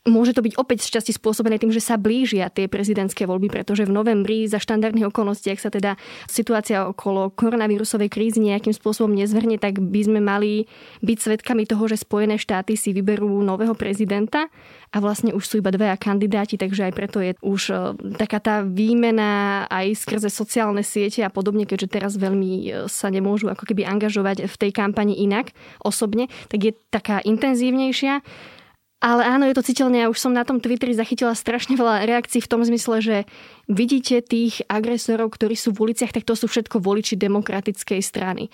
Môže 0.06 0.38
to 0.38 0.46
byť 0.46 0.54
opäť 0.54 0.86
z 0.86 0.98
časti 0.98 1.12
spôsobené 1.18 1.58
tým, 1.58 1.75
že 1.75 1.82
sa 1.82 1.98
blížia 1.98 2.46
tie 2.46 2.70
prezidentské 2.70 3.26
voľby, 3.26 3.50
pretože 3.50 3.82
v 3.82 3.90
novembri 3.90 4.46
za 4.46 4.62
štandardných 4.62 5.10
okolností, 5.10 5.50
ak 5.50 5.58
sa 5.58 5.70
teda 5.75 5.98
situácia 6.30 6.86
okolo 6.86 7.34
koronavírusovej 7.34 8.06
krízy 8.06 8.38
nejakým 8.38 8.70
spôsobom 8.70 9.10
nezvrhne, 9.18 9.58
tak 9.58 9.82
by 9.82 10.00
sme 10.06 10.20
mali 10.22 10.70
byť 11.02 11.18
svedkami 11.18 11.66
toho, 11.66 11.90
že 11.90 11.98
Spojené 11.98 12.38
štáty 12.38 12.78
si 12.78 12.94
vyberú 12.94 13.42
nového 13.42 13.75
prezidenta 13.75 14.46
a 14.94 15.02
vlastne 15.02 15.34
už 15.34 15.42
sú 15.42 15.54
iba 15.58 15.75
dvaja 15.75 15.98
kandidáti, 15.98 16.54
takže 16.54 16.86
aj 16.86 16.92
preto 16.94 17.18
je 17.18 17.34
už 17.42 17.62
e, 17.68 17.76
taká 18.14 18.38
tá 18.38 18.54
výmena 18.62 19.66
aj 19.66 20.06
skrze 20.06 20.30
sociálne 20.30 20.86
siete 20.86 21.26
a 21.26 21.34
podobne, 21.34 21.66
keďže 21.66 21.98
teraz 21.98 22.14
veľmi 22.14 22.52
e, 22.62 22.66
sa 22.86 23.10
nemôžu 23.10 23.50
ako 23.50 23.66
keby 23.66 23.82
angažovať 23.82 24.46
v 24.46 24.54
tej 24.54 24.70
kampani 24.70 25.18
inak 25.18 25.50
osobne, 25.82 26.30
tak 26.46 26.62
je 26.62 26.72
taká 26.94 27.18
intenzívnejšia. 27.26 28.22
Ale 29.06 29.22
áno, 29.22 29.46
je 29.46 29.54
to 29.54 29.62
citeľné. 29.62 30.02
Ja 30.02 30.10
už 30.10 30.18
som 30.18 30.34
na 30.34 30.42
tom 30.42 30.58
Twitteri 30.58 30.90
zachytila 30.90 31.30
strašne 31.38 31.78
veľa 31.78 32.10
reakcií 32.10 32.42
v 32.42 32.50
tom 32.50 32.66
zmysle, 32.66 32.98
že 32.98 33.16
vidíte 33.70 34.18
tých 34.18 34.66
agresorov, 34.66 35.30
ktorí 35.30 35.54
sú 35.54 35.70
v 35.70 35.86
uliciach, 35.86 36.10
tak 36.10 36.26
to 36.26 36.34
sú 36.34 36.50
všetko 36.50 36.82
voliči 36.82 37.14
demokratickej 37.14 38.02
strany. 38.02 38.50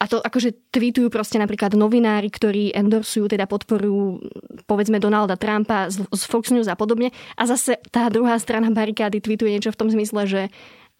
A 0.00 0.08
to 0.08 0.16
akože 0.16 0.72
tweetujú 0.72 1.12
proste 1.12 1.36
napríklad 1.36 1.76
novinári, 1.76 2.32
ktorí 2.32 2.72
endorsujú, 2.72 3.28
teda 3.28 3.44
podporujú 3.44 4.24
povedzme 4.64 4.96
Donalda 4.96 5.36
Trumpa 5.36 5.92
z, 5.92 6.00
z 6.08 6.22
Fox 6.24 6.48
News 6.48 6.72
a 6.72 6.80
podobne. 6.80 7.12
A 7.36 7.44
zase 7.44 7.76
tá 7.92 8.08
druhá 8.08 8.40
strana 8.40 8.72
barikády 8.72 9.20
tweetuje 9.20 9.52
niečo 9.52 9.68
v 9.68 9.80
tom 9.84 9.92
zmysle, 9.92 10.24
že 10.24 10.42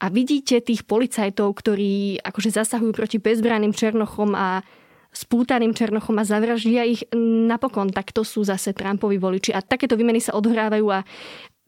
a 0.01 0.13
vidíte 0.13 0.61
tých 0.61 0.85
policajtov, 0.85 1.49
ktorí 1.57 2.21
akože 2.21 2.53
zasahujú 2.53 2.93
proti 2.93 3.17
bezbranným 3.17 3.73
černochom 3.73 4.37
a 4.37 4.61
spútaným 5.11 5.75
Černochom 5.75 6.15
a 6.23 6.25
zavraždia 6.25 6.87
ich 6.87 7.03
napokon, 7.15 7.91
tak 7.91 8.15
to 8.15 8.23
sú 8.23 8.47
zase 8.47 8.71
Trumpovi 8.71 9.19
voliči. 9.19 9.51
A 9.51 9.61
takéto 9.63 9.99
výmeny 9.99 10.23
sa 10.23 10.39
odhrávajú 10.39 10.87
a 10.91 11.03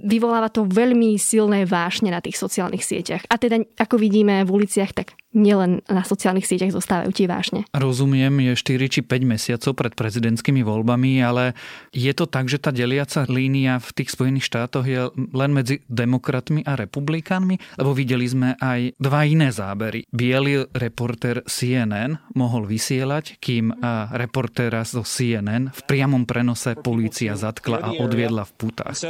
vyvoláva 0.03 0.51
to 0.51 0.67
veľmi 0.67 1.15
silné 1.17 1.65
vášne 1.65 2.11
na 2.11 2.19
tých 2.19 2.37
sociálnych 2.37 2.83
sieťach. 2.83 3.23
A 3.31 3.39
teda, 3.39 3.63
ako 3.79 3.97
vidíme 3.97 4.43
v 4.43 4.51
uliciach, 4.51 4.93
tak 4.93 5.15
nielen 5.33 5.81
na 5.89 6.05
sociálnych 6.05 6.45
sieťach 6.45 6.77
zostávajú 6.77 7.09
tie 7.17 7.25
vášne. 7.25 7.65
Rozumiem, 7.73 8.53
je 8.53 8.53
4 8.53 8.93
či 8.93 9.01
5 9.01 9.25
mesiacov 9.25 9.73
pred 9.73 9.97
prezidentskými 9.97 10.61
voľbami, 10.61 11.25
ale 11.25 11.57
je 11.97 12.13
to 12.13 12.29
tak, 12.29 12.53
že 12.53 12.61
tá 12.61 12.69
deliaca 12.69 13.25
línia 13.31 13.81
v 13.81 13.89
tých 13.97 14.13
Spojených 14.13 14.45
štátoch 14.45 14.85
je 14.85 15.09
len 15.17 15.51
medzi 15.57 15.81
demokratmi 15.89 16.69
a 16.69 16.77
republikánmi? 16.77 17.81
Lebo 17.81 17.97
videli 17.97 18.29
sme 18.29 18.61
aj 18.61 19.01
dva 19.01 19.25
iné 19.25 19.49
zábery. 19.49 20.05
Bielý 20.13 20.69
reporter 20.77 21.41
CNN 21.49 22.21
mohol 22.37 22.69
vysielať, 22.69 23.41
kým 23.41 23.73
reportéra 24.13 24.85
zo 24.85 25.01
CNN 25.01 25.73
v 25.73 25.81
priamom 25.89 26.29
prenose 26.29 26.77
polícia 26.77 27.41
zatkla 27.41 27.81
a 27.81 27.89
odviedla 27.97 28.45
v 28.45 28.53
putách. 28.53 29.01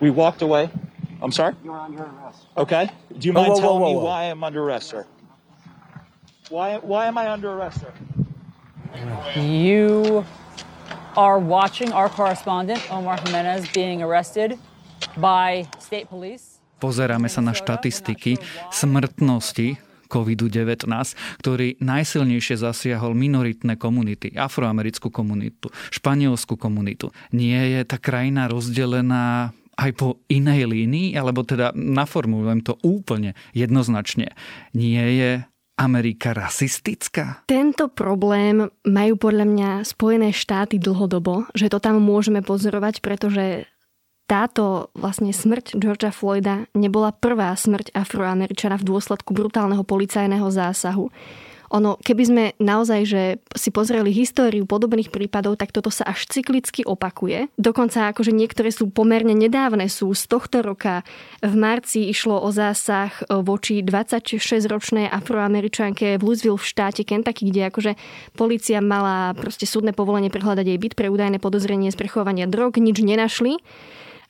We 0.00 0.10
walked 0.10 0.42
away. 0.42 0.70
I'm 1.20 1.32
sorry? 1.32 1.54
You're 1.64 1.74
under 1.74 2.06
arrest. 2.06 2.46
Okay. 2.56 2.90
Do 3.18 3.26
you 3.26 3.32
mind 3.32 3.48
whoa, 3.48 3.54
whoa, 3.54 3.60
telling 3.60 3.82
whoa, 3.82 3.94
me 3.98 4.06
why 4.06 4.30
I'm 4.30 4.42
under 4.44 4.62
arrest, 4.62 4.90
sir? 4.90 5.06
Why, 6.48 6.78
why 6.78 7.06
am 7.06 7.18
I 7.18 7.30
under 7.30 7.50
arrest, 7.50 7.82
sir? 7.82 7.92
You 9.34 10.24
are 11.16 11.38
watching 11.38 11.92
our 11.92 12.08
correspondent, 12.08 12.80
Omar 12.90 13.18
Jimenez, 13.26 13.66
being 13.74 14.02
arrested 14.02 14.58
by 15.18 15.66
state 15.82 16.06
police. 16.06 16.62
Pozeráme 16.78 17.26
sa 17.26 17.42
na 17.42 17.58
štatistiky 17.58 18.38
smrtnosti 18.70 19.82
COVID-19, 20.06 20.86
ktorý 21.42 21.74
najsilnejšie 21.82 22.54
zasiahol 22.54 23.12
minoritné 23.18 23.74
komunity, 23.74 24.32
afroamerickú 24.38 25.10
komunitu, 25.10 25.68
španielskú 25.90 26.54
komunitu. 26.54 27.10
Nie 27.34 27.76
je 27.76 27.80
tá 27.82 27.98
krajina 27.98 28.46
rozdelená 28.46 29.52
aj 29.78 29.90
po 29.94 30.18
inej 30.26 30.66
línii, 30.66 31.14
alebo 31.14 31.46
teda 31.46 31.70
naformulujem 31.72 32.66
to 32.66 32.74
úplne 32.82 33.38
jednoznačne. 33.54 34.34
Nie 34.74 35.04
je 35.14 35.30
Amerika 35.78 36.34
rasistická? 36.34 37.46
Tento 37.46 37.86
problém 37.86 38.66
majú 38.82 39.14
podľa 39.14 39.46
mňa 39.46 39.70
Spojené 39.86 40.34
štáty 40.34 40.82
dlhodobo, 40.82 41.46
že 41.54 41.70
to 41.70 41.78
tam 41.78 42.02
môžeme 42.02 42.42
pozorovať, 42.42 42.98
pretože 42.98 43.70
táto 44.28 44.92
vlastne 44.92 45.32
smrť 45.32 45.78
Georgia 45.78 46.12
Floyda 46.12 46.68
nebola 46.76 47.14
prvá 47.14 47.54
smrť 47.54 47.94
Afroameričana 47.96 48.76
v 48.76 48.84
dôsledku 48.84 49.32
brutálneho 49.32 49.86
policajného 49.86 50.44
zásahu. 50.52 51.08
Ono, 51.68 52.00
keby 52.00 52.22
sme 52.24 52.44
naozaj 52.56 53.00
že 53.04 53.22
si 53.52 53.68
pozreli 53.68 54.08
históriu 54.08 54.64
podobných 54.64 55.12
prípadov, 55.12 55.60
tak 55.60 55.72
toto 55.72 55.92
sa 55.92 56.08
až 56.08 56.24
cyklicky 56.24 56.84
opakuje. 56.84 57.52
Dokonca 57.60 58.08
akože 58.08 58.32
niektoré 58.32 58.72
sú 58.72 58.88
pomerne 58.88 59.36
nedávne, 59.36 59.84
sú 59.92 60.16
z 60.16 60.24
tohto 60.28 60.64
roka. 60.64 61.04
V 61.44 61.54
marci 61.54 62.08
išlo 62.08 62.40
o 62.40 62.48
zásah 62.48 63.12
e, 63.24 63.44
voči 63.44 63.84
26-ročnej 63.84 65.12
afroameričanke 65.12 66.16
v 66.16 66.22
Louisville 66.24 66.56
v 66.56 66.64
štáte 66.64 67.04
Kentucky, 67.04 67.52
kde 67.52 67.68
akože 67.68 67.92
policia 68.32 68.80
mala 68.80 69.36
proste 69.36 69.68
súdne 69.68 69.92
povolenie 69.92 70.32
prehľadať 70.32 70.64
jej 70.64 70.78
byt 70.80 70.94
pre 70.96 71.12
údajné 71.12 71.36
podozrenie 71.36 71.92
z 71.92 72.00
prechovania 72.00 72.48
drog, 72.48 72.80
nič 72.80 73.04
nenašli. 73.04 73.60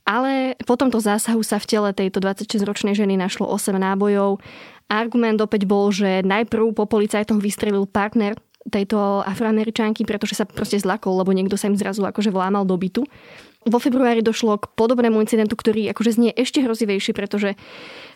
Ale 0.08 0.56
po 0.64 0.72
tomto 0.80 1.04
zásahu 1.04 1.44
sa 1.44 1.60
v 1.60 1.68
tele 1.68 1.90
tejto 1.92 2.24
26-ročnej 2.24 2.96
ženy 2.96 3.20
našlo 3.20 3.44
8 3.44 3.76
nábojov 3.76 4.40
Argument 4.88 5.36
opäť 5.44 5.68
bol, 5.68 5.92
že 5.92 6.24
najprv 6.24 6.72
po 6.72 6.88
policajtoch 6.88 7.36
vystrelil 7.36 7.84
partner 7.84 8.40
tejto 8.68 9.24
afroameričanky, 9.24 10.04
pretože 10.04 10.36
sa 10.36 10.44
proste 10.44 10.76
zlakol, 10.76 11.16
lebo 11.20 11.32
niekto 11.32 11.56
sa 11.56 11.72
im 11.72 11.76
zrazu 11.76 12.04
akože 12.04 12.28
vlámal 12.28 12.68
do 12.68 12.76
bytu. 12.76 13.02
Vo 13.68 13.78
februári 13.80 14.24
došlo 14.24 14.60
k 14.60 14.68
podobnému 14.76 15.20
incidentu, 15.24 15.56
ktorý 15.56 15.92
akože 15.92 16.16
znie 16.16 16.30
ešte 16.36 16.64
hrozivejší, 16.64 17.12
pretože 17.16 17.56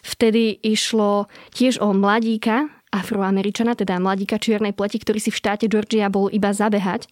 vtedy 0.05 0.61
išlo 0.61 1.29
tiež 1.57 1.81
o 1.81 1.93
mladíka, 1.93 2.69
afroameričana, 2.93 3.73
teda 3.73 3.97
mladíka 3.97 4.37
čiernej 4.37 4.77
pleti, 4.77 5.01
ktorý 5.01 5.19
si 5.21 5.33
v 5.33 5.41
štáte 5.41 5.67
Georgia 5.69 6.13
bol 6.13 6.29
iba 6.29 6.53
zabehať 6.53 7.09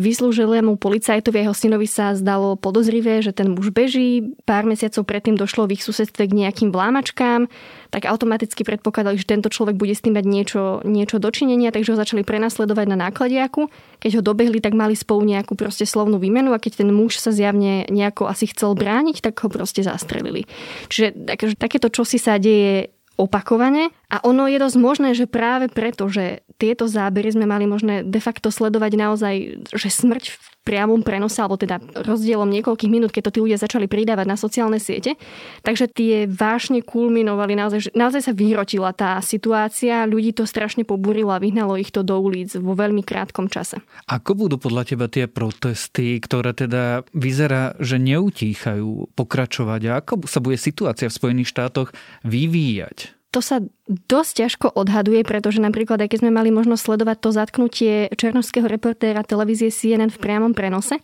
Vyslúžilému 0.00 0.80
policajtovi 0.80 1.44
jeho 1.44 1.52
synovi 1.52 1.84
sa 1.84 2.16
zdalo 2.16 2.56
podozrivé, 2.56 3.20
že 3.20 3.36
ten 3.36 3.52
muž 3.52 3.68
beží. 3.68 4.32
Pár 4.48 4.64
mesiacov 4.64 5.04
predtým 5.04 5.36
došlo 5.36 5.68
v 5.68 5.76
ich 5.76 5.84
susedstve 5.84 6.32
k 6.32 6.32
nejakým 6.32 6.72
vlámačkám, 6.72 7.44
tak 7.92 8.08
automaticky 8.08 8.64
predpokladali, 8.64 9.20
že 9.20 9.28
tento 9.28 9.52
človek 9.52 9.76
bude 9.76 9.92
s 9.92 10.00
tým 10.00 10.16
mať 10.16 10.24
niečo, 10.24 10.62
niečo 10.88 11.20
dočinenia, 11.20 11.68
takže 11.68 11.92
ho 11.92 12.00
začali 12.00 12.24
prenasledovať 12.24 12.86
na 12.88 12.96
nákladiaku. 13.08 13.68
Keď 14.00 14.10
ho 14.16 14.22
dobehli, 14.24 14.64
tak 14.64 14.72
mali 14.72 14.96
spolu 14.96 15.28
nejakú 15.28 15.60
proste 15.60 15.84
slovnú 15.84 16.16
výmenu 16.16 16.56
a 16.56 16.62
keď 16.62 16.80
ten 16.80 16.88
muž 16.88 17.20
sa 17.20 17.28
zjavne 17.28 17.84
nejako 17.92 18.32
asi 18.32 18.48
chcel 18.48 18.72
brániť, 18.72 19.20
tak 19.20 19.44
ho 19.44 19.52
proste 19.52 19.84
zastrelili. 19.84 20.48
Čiže 20.88 21.28
takže, 21.36 21.54
takéto 21.60 21.92
čosi 21.92 22.16
sa 22.16 22.40
deje 22.40 22.88
opakovane 23.20 23.92
a 24.08 24.16
ono 24.24 24.48
je 24.48 24.58
dosť 24.58 24.76
možné, 24.80 25.08
že 25.12 25.28
práve 25.28 25.68
preto, 25.68 26.08
že 26.08 26.44
tieto 26.56 26.88
zábery 26.88 27.32
sme 27.32 27.44
mali 27.44 27.68
možné 27.68 28.06
de 28.06 28.20
facto 28.20 28.48
sledovať 28.48 28.92
naozaj, 28.96 29.34
že 29.72 29.88
smrť 29.88 30.24
v 30.32 30.44
priamom 30.62 31.02
prenose, 31.02 31.42
alebo 31.42 31.58
teda 31.58 31.82
rozdielom 32.06 32.46
niekoľkých 32.48 32.90
minút, 32.90 33.10
keď 33.10 33.28
to 33.28 33.34
tí 33.34 33.40
ľudia 33.42 33.58
začali 33.58 33.90
pridávať 33.90 34.26
na 34.26 34.38
sociálne 34.38 34.78
siete. 34.78 35.18
Takže 35.66 35.90
tie 35.90 36.30
vášne 36.30 36.86
kulminovali, 36.86 37.58
naozaj, 37.58 37.92
naozaj 37.98 38.30
sa 38.30 38.32
vyhrotila 38.32 38.94
tá 38.94 39.18
situácia, 39.22 40.06
ľudí 40.06 40.30
to 40.34 40.46
strašne 40.46 40.86
pobúrilo 40.86 41.34
a 41.34 41.42
vyhnalo 41.42 41.74
ich 41.74 41.90
to 41.90 42.06
do 42.06 42.14
ulic 42.18 42.54
vo 42.58 42.78
veľmi 42.78 43.02
krátkom 43.02 43.50
čase. 43.50 43.82
Ako 44.06 44.38
budú 44.38 44.56
podľa 44.58 44.82
teba 44.86 45.06
tie 45.10 45.26
protesty, 45.26 46.22
ktoré 46.22 46.54
teda 46.54 47.02
vyzerá, 47.10 47.74
že 47.82 47.98
neutíchajú 47.98 49.14
pokračovať 49.18 49.80
a 49.90 49.92
ako 49.98 50.26
sa 50.30 50.38
bude 50.38 50.56
situácia 50.58 51.10
v 51.10 51.16
Spojených 51.18 51.50
štátoch 51.50 51.90
vyvíjať? 52.22 53.21
To 53.32 53.40
sa 53.40 53.64
dosť 53.88 54.32
ťažko 54.44 54.66
odhaduje, 54.76 55.24
pretože 55.24 55.58
napríklad, 55.58 56.04
aj 56.04 56.12
keď 56.12 56.18
sme 56.22 56.36
mali 56.36 56.52
možnosť 56.52 56.84
sledovať 56.84 57.16
to 57.18 57.30
zatknutie 57.32 57.92
černovského 58.12 58.68
reportéra 58.68 59.24
televízie 59.24 59.72
CNN 59.72 60.12
v 60.12 60.20
priamom 60.20 60.52
prenose, 60.52 61.00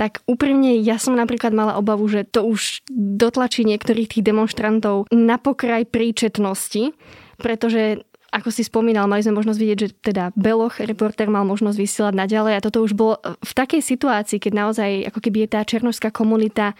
tak 0.00 0.24
úprimne 0.24 0.80
ja 0.80 0.96
som 0.96 1.12
napríklad 1.12 1.52
mala 1.52 1.76
obavu, 1.76 2.08
že 2.08 2.24
to 2.24 2.48
už 2.48 2.80
dotlačí 3.20 3.68
niektorých 3.68 4.08
tých 4.08 4.24
demonstrantov 4.24 5.04
na 5.12 5.36
pokraj 5.36 5.84
príčetnosti, 5.84 6.96
pretože 7.36 8.00
ako 8.32 8.48
si 8.48 8.64
spomínal, 8.64 9.10
mali 9.10 9.20
sme 9.20 9.36
možnosť 9.36 9.60
vidieť, 9.60 9.78
že 9.78 9.88
teda 10.00 10.24
Beloch, 10.38 10.80
reporter, 10.80 11.26
mal 11.26 11.44
možnosť 11.44 11.76
vysielať 11.76 12.14
naďalej 12.16 12.52
a 12.56 12.64
toto 12.64 12.80
už 12.80 12.96
bolo 12.96 13.18
v 13.20 13.52
takej 13.52 13.82
situácii, 13.82 14.38
keď 14.38 14.52
naozaj 14.54 14.90
ako 15.12 15.18
keby 15.20 15.44
je 15.44 15.48
tá 15.52 15.60
černovská 15.66 16.08
komunita 16.14 16.78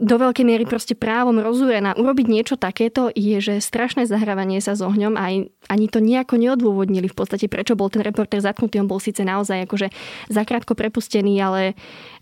do 0.00 0.16
veľkej 0.20 0.44
miery 0.44 0.64
proste 0.68 0.92
právom 0.92 1.40
rozúrená. 1.40 1.96
Urobiť 1.96 2.26
niečo 2.28 2.56
takéto 2.60 3.08
je, 3.12 3.40
že 3.40 3.64
strašné 3.64 4.04
zahrávanie 4.04 4.60
sa 4.60 4.76
s 4.76 4.84
ohňom 4.84 5.16
a 5.16 5.48
ani 5.66 5.86
to 5.88 5.98
nejako 5.98 6.36
neodôvodnili 6.36 7.08
v 7.08 7.16
podstate, 7.16 7.48
prečo 7.48 7.74
bol 7.74 7.88
ten 7.88 8.04
reporter 8.04 8.38
zatknutý. 8.38 8.78
On 8.80 8.90
bol 8.90 9.00
síce 9.00 9.24
naozaj 9.24 9.66
akože 9.66 9.88
zakrátko 10.28 10.76
prepustený, 10.76 11.34
ale 11.40 11.74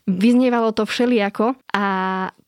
vyznievalo 0.06 0.72
to 0.76 0.84
všelijako 0.84 1.56
a 1.72 1.86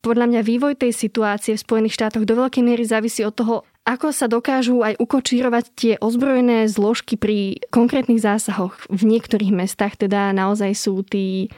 podľa 0.05 0.27
mňa 0.29 0.41
vývoj 0.45 0.75
tej 0.79 0.93
situácie 0.93 1.57
v 1.57 1.65
Spojených 1.65 1.97
štátoch 1.97 2.29
do 2.29 2.37
veľkej 2.37 2.63
miery 2.63 2.85
závisí 2.87 3.25
od 3.27 3.35
toho, 3.35 3.55
ako 3.87 4.11
sa 4.11 4.27
dokážu 4.27 4.83
aj 4.83 4.99
ukočírovať 4.99 5.65
tie 5.79 5.93
ozbrojené 6.03 6.67
zložky 6.67 7.15
pri 7.15 7.63
konkrétnych 7.71 8.19
zásahoch. 8.19 8.75
V 8.91 9.03
niektorých 9.07 9.55
mestách 9.55 9.95
teda 9.95 10.35
naozaj 10.35 10.75
sú 10.75 11.07
tí 11.07 11.49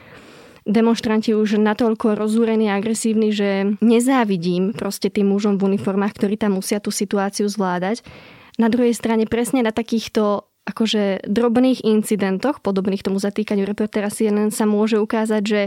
demonstranti 0.69 1.33
už 1.33 1.57
natoľko 1.57 2.13
rozúrení 2.13 2.69
a 2.69 2.77
agresívni, 2.77 3.33
že 3.33 3.73
nezávidím 3.81 4.77
proste 4.77 5.09
tým 5.09 5.33
mužom 5.33 5.57
v 5.57 5.75
uniformách, 5.75 6.13
ktorí 6.13 6.37
tam 6.37 6.61
musia 6.61 6.77
tú 6.77 6.93
situáciu 6.93 7.49
zvládať. 7.49 8.05
Na 8.61 8.69
druhej 8.69 8.93
strane 8.93 9.25
presne 9.25 9.65
na 9.65 9.73
takýchto 9.73 10.45
akože 10.69 11.25
drobných 11.25 11.81
incidentoch, 11.81 12.61
podobných 12.61 13.01
tomu 13.01 13.17
zatýkaniu 13.17 13.65
reportéra 13.65 14.13
CNN 14.13 14.53
sa 14.53 14.69
môže 14.69 15.01
ukázať, 15.01 15.41
že 15.41 15.61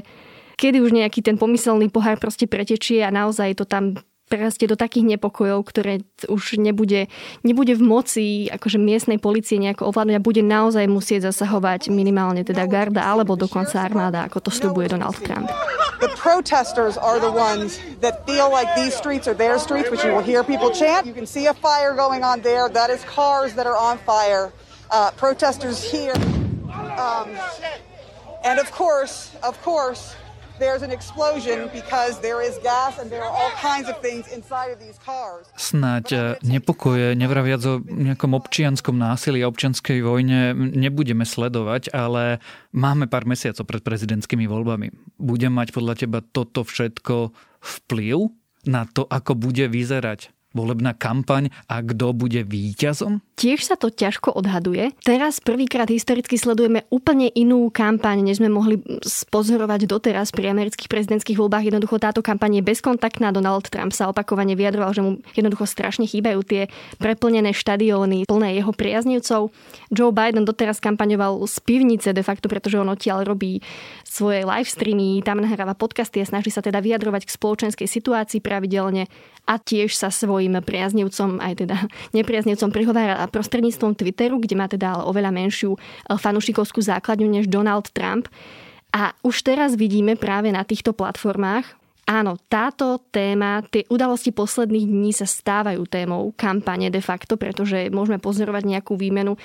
kedy 0.63 0.79
už 0.79 0.95
nejaký 0.95 1.27
ten 1.27 1.35
pomyselný 1.35 1.91
pohár 1.91 2.23
proste 2.23 2.47
pretečie 2.47 3.03
a 3.03 3.11
naozaj 3.11 3.59
to 3.59 3.67
tam 3.67 3.99
prerastie 4.33 4.65
do 4.65 4.81
takých 4.81 5.05
nepokojov, 5.21 5.61
ktoré 5.69 6.01
už 6.25 6.57
nebude, 6.57 7.13
nebude 7.45 7.77
v 7.77 7.85
moci 7.85 8.27
akože 8.49 8.81
miestnej 8.81 9.21
policie 9.21 9.61
nejako 9.61 9.93
ovládnuť 9.93 10.17
a 10.17 10.25
bude 10.25 10.41
naozaj 10.41 10.89
musieť 10.89 11.29
zasahovať 11.29 11.93
minimálne 11.93 12.41
teda 12.41 12.65
garda 12.65 13.05
alebo 13.05 13.37
dokonca 13.37 13.85
armáda, 13.85 14.25
ako 14.25 14.49
to 14.49 14.51
slubuje 14.51 14.89
Donald 14.89 15.21
Trump. 15.21 15.53
The 16.01 16.09
protesters 16.17 16.97
are 16.97 17.21
the 17.21 17.29
ones 17.29 17.77
that 18.01 18.25
feel 18.25 18.49
like 18.49 18.73
these 18.73 18.97
streets 18.97 19.29
are 19.29 19.37
their 19.37 19.61
streets, 19.61 19.93
which 19.93 20.01
you 20.01 20.17
will 20.17 20.25
hear 20.25 20.41
people 20.41 20.73
chant. 20.73 21.05
You 21.05 21.13
can 21.13 21.29
see 21.29 21.45
a 21.45 21.55
fire 21.55 21.93
going 21.93 22.25
on 22.25 22.41
there. 22.41 22.73
That 22.73 22.89
is 22.89 23.05
cars 23.05 23.53
that 23.61 23.69
are 23.69 23.77
on 23.77 24.01
fire. 24.03 24.49
Uh, 24.89 25.13
protesters 25.15 25.85
here. 25.85 26.17
Um, 26.97 27.37
and 28.43 28.59
of 28.59 28.73
course, 28.73 29.31
of 29.45 29.61
course, 29.63 30.17
there's 30.59 30.83
an 30.83 30.91
explosion 30.91 31.71
because 31.73 32.21
there 32.21 32.43
is 32.43 32.59
gas 32.61 32.99
and 32.99 33.09
there 33.09 33.25
are 33.25 33.33
all 33.33 33.53
kinds 33.57 33.89
of 33.89 33.97
things 34.01 34.29
inside 34.33 34.73
of 34.73 34.79
these 34.81 34.99
cars. 35.01 35.49
Snáď 35.57 36.07
eh, 36.13 36.21
nepokoje, 36.45 37.15
nevraviac 37.17 37.63
o 37.65 37.81
nejakom 37.85 38.37
občianskom 38.37 38.97
násilí 38.97 39.41
a 39.45 39.49
občianskej 39.49 40.05
vojne 40.05 40.53
nebudeme 40.57 41.25
sledovať, 41.25 41.93
ale 41.95 42.43
máme 42.75 43.09
pár 43.09 43.25
mesiacov 43.25 43.65
pred 43.69 43.83
prezidentskými 43.85 44.45
voľbami. 44.45 44.93
Bude 45.17 45.49
mať 45.49 45.73
podľa 45.73 45.95
teba 45.95 46.19
toto 46.21 46.67
všetko 46.67 47.33
vplyv 47.63 48.33
na 48.67 48.87
to, 48.87 49.07
ako 49.07 49.35
bude 49.39 49.67
vyzerať 49.71 50.31
volebná 50.53 50.93
kampaň 50.93 51.49
a 51.67 51.81
kto 51.81 52.13
bude 52.13 52.45
víťazom? 52.45 53.25
Tiež 53.43 53.67
sa 53.67 53.75
to 53.75 53.91
ťažko 53.91 54.39
odhaduje. 54.39 54.95
Teraz 55.03 55.43
prvýkrát 55.43 55.91
historicky 55.91 56.39
sledujeme 56.39 56.87
úplne 56.95 57.27
inú 57.35 57.75
kampaň, 57.75 58.23
než 58.23 58.39
sme 58.39 58.47
mohli 58.47 58.79
spozorovať 59.03 59.91
doteraz 59.91 60.31
pri 60.31 60.55
amerických 60.55 60.87
prezidentských 60.87 61.43
voľbách. 61.43 61.67
Jednoducho 61.67 61.99
táto 61.99 62.23
kampaň 62.23 62.63
je 62.63 62.71
bezkontaktná. 62.71 63.35
Donald 63.35 63.67
Trump 63.67 63.91
sa 63.91 64.07
opakovane 64.07 64.55
vyjadroval, 64.55 64.95
že 64.95 65.03
mu 65.03 65.19
jednoducho 65.35 65.67
strašne 65.67 66.07
chýbajú 66.07 66.39
tie 66.47 66.71
preplnené 67.03 67.51
štadióny 67.51 68.31
plné 68.31 68.63
jeho 68.63 68.71
priaznivcov. 68.71 69.51
Joe 69.91 70.15
Biden 70.15 70.47
doteraz 70.47 70.79
kampaňoval 70.79 71.43
z 71.51 71.57
pivnice 71.67 72.15
de 72.15 72.23
facto, 72.23 72.47
pretože 72.47 72.79
on 72.79 72.95
odtiaľ 72.95 73.27
robí 73.27 73.59
svoje 74.07 74.47
live 74.47 74.71
streamy, 74.71 75.19
tam 75.27 75.43
nahráva 75.43 75.75
podcasty 75.75 76.23
a 76.23 76.31
snaží 76.31 76.55
sa 76.55 76.63
teda 76.63 76.79
vyjadrovať 76.79 77.27
k 77.27 77.35
spoločenskej 77.35 77.91
situácii 77.91 78.39
pravidelne 78.39 79.11
a 79.51 79.59
tiež 79.59 79.99
sa 79.99 80.15
svojim 80.15 80.55
priaznivcom, 80.63 81.43
aj 81.43 81.67
teda 81.67 81.77
nepriaznivcom 82.15 82.71
prihovára 82.71 83.19
prostredníctvom 83.33 83.97
Twitteru, 83.97 84.37
kde 84.39 84.55
má 84.55 84.69
teda 84.69 85.01
ale 85.01 85.09
oveľa 85.09 85.33
menšiu 85.33 85.75
eh, 85.75 86.15
fanušikovskú 86.15 86.85
základňu 86.85 87.29
než 87.41 87.49
Donald 87.49 87.89
Trump. 87.97 88.29
A 88.93 89.17
už 89.25 89.41
teraz 89.41 89.73
vidíme 89.75 90.21
práve 90.21 90.53
na 90.53 90.63
týchto 90.63 90.93
platformách, 90.93 91.81
Áno, 92.03 92.35
táto 92.51 92.99
téma, 93.15 93.63
tie 93.71 93.87
udalosti 93.87 94.35
posledných 94.35 94.91
dní 94.91 95.15
sa 95.15 95.23
stávajú 95.23 95.87
témou 95.87 96.35
kampane 96.35 96.91
de 96.91 96.99
facto, 96.99 97.39
pretože 97.39 97.95
môžeme 97.95 98.19
pozorovať 98.19 98.67
nejakú 98.67 98.99
výmenu 98.99 99.39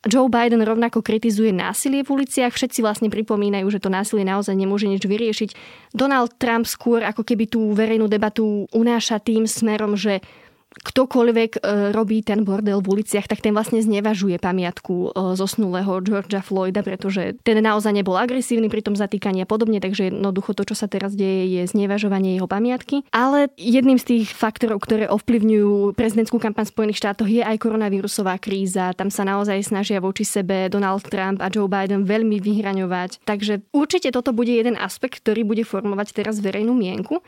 Joe 0.00 0.32
Biden 0.32 0.64
rovnako 0.64 1.04
kritizuje 1.04 1.52
násilie 1.52 2.00
v 2.00 2.08
uliciach, 2.08 2.56
všetci 2.56 2.80
vlastne 2.80 3.12
pripomínajú, 3.12 3.68
že 3.68 3.84
to 3.84 3.92
násilie 3.92 4.24
naozaj 4.24 4.56
nemôže 4.56 4.88
nič 4.88 5.04
vyriešiť. 5.04 5.50
Donald 5.92 6.40
Trump 6.40 6.64
skôr 6.64 7.04
ako 7.04 7.20
keby 7.20 7.44
tú 7.52 7.76
verejnú 7.76 8.08
debatu 8.08 8.64
unáša 8.72 9.20
tým 9.20 9.44
smerom, 9.44 10.00
že 10.00 10.24
ktokoľvek 10.70 11.50
e, 11.58 11.90
robí 11.90 12.22
ten 12.22 12.46
bordel 12.46 12.78
v 12.78 12.98
uliciach, 12.98 13.26
tak 13.26 13.42
ten 13.42 13.50
vlastne 13.50 13.82
znevažuje 13.82 14.38
pamiatku 14.38 15.10
e, 15.10 15.34
zosnulého 15.34 15.98
Georgia 16.06 16.38
Floyda, 16.38 16.86
pretože 16.86 17.34
ten 17.42 17.58
naozaj 17.58 17.90
nebol 17.90 18.14
agresívny 18.14 18.70
pri 18.70 18.86
tom 18.86 18.94
zatýkaní 18.94 19.42
a 19.42 19.50
podobne, 19.50 19.82
takže 19.82 20.14
jednoducho 20.14 20.54
to, 20.54 20.62
čo 20.70 20.78
sa 20.78 20.86
teraz 20.86 21.18
deje, 21.18 21.58
je 21.58 21.62
znevažovanie 21.66 22.38
jeho 22.38 22.46
pamiatky. 22.46 23.02
Ale 23.10 23.50
jedným 23.58 23.98
z 23.98 24.14
tých 24.14 24.26
faktorov, 24.30 24.78
ktoré 24.86 25.10
ovplyvňujú 25.10 25.98
prezidentskú 25.98 26.38
kampaň 26.38 26.70
v 26.70 26.74
Spojených 26.78 27.00
štátoch, 27.02 27.26
je 27.26 27.42
aj 27.42 27.58
koronavírusová 27.58 28.38
kríza. 28.38 28.94
Tam 28.94 29.10
sa 29.10 29.26
naozaj 29.26 29.66
snažia 29.66 29.98
voči 29.98 30.22
sebe 30.22 30.70
Donald 30.70 31.02
Trump 31.10 31.42
a 31.42 31.50
Joe 31.50 31.66
Biden 31.66 32.06
veľmi 32.06 32.38
vyhraňovať. 32.38 33.26
Takže 33.26 33.66
určite 33.74 34.14
toto 34.14 34.30
bude 34.30 34.54
jeden 34.54 34.78
aspekt, 34.78 35.18
ktorý 35.26 35.42
bude 35.42 35.66
formovať 35.66 36.14
teraz 36.14 36.38
verejnú 36.38 36.78
mienku 36.78 37.18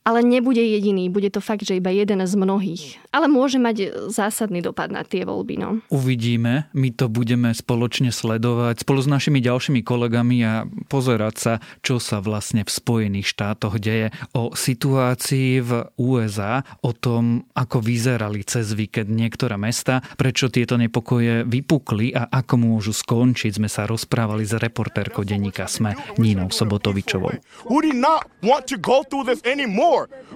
ale 0.00 0.24
nebude 0.24 0.60
jediný, 0.60 1.12
bude 1.12 1.28
to 1.28 1.44
fakt, 1.44 1.62
že 1.62 1.76
iba 1.76 1.92
jeden 1.92 2.24
z 2.24 2.32
mnohých. 2.32 2.96
Ale 3.12 3.28
môže 3.28 3.60
mať 3.60 4.08
zásadný 4.08 4.64
dopad 4.64 4.88
na 4.88 5.04
tie 5.04 5.28
voľby. 5.28 5.60
No. 5.60 5.84
Uvidíme, 5.92 6.72
my 6.72 6.88
to 6.94 7.12
budeme 7.12 7.52
spoločne 7.52 8.08
sledovať 8.08 8.82
spolu 8.82 9.00
s 9.04 9.08
našimi 9.10 9.44
ďalšími 9.44 9.84
kolegami 9.84 10.36
a 10.46 10.64
pozerať 10.88 11.34
sa, 11.36 11.52
čo 11.84 12.00
sa 12.00 12.24
vlastne 12.24 12.64
v 12.64 12.70
Spojených 12.70 13.28
štátoch 13.28 13.76
deje 13.76 14.08
o 14.32 14.56
situácii 14.56 15.60
v 15.60 15.70
USA, 16.00 16.64
o 16.80 16.96
tom, 16.96 17.44
ako 17.52 17.84
vyzerali 17.84 18.40
cez 18.46 18.72
víkend 18.72 19.12
niektoré 19.12 19.60
mesta, 19.60 20.00
prečo 20.16 20.48
tieto 20.48 20.80
nepokoje 20.80 21.44
vypukli 21.44 22.16
a 22.16 22.24
ako 22.30 22.54
môžu 22.56 22.92
skončiť. 22.96 23.60
Sme 23.60 23.68
sa 23.68 23.84
rozprávali 23.84 24.48
s 24.48 24.56
reportérkou 24.56 25.26
denníka 25.28 25.68
SME 25.68 25.92
Nínou 26.16 26.48
Sobotovičovou. 26.48 27.36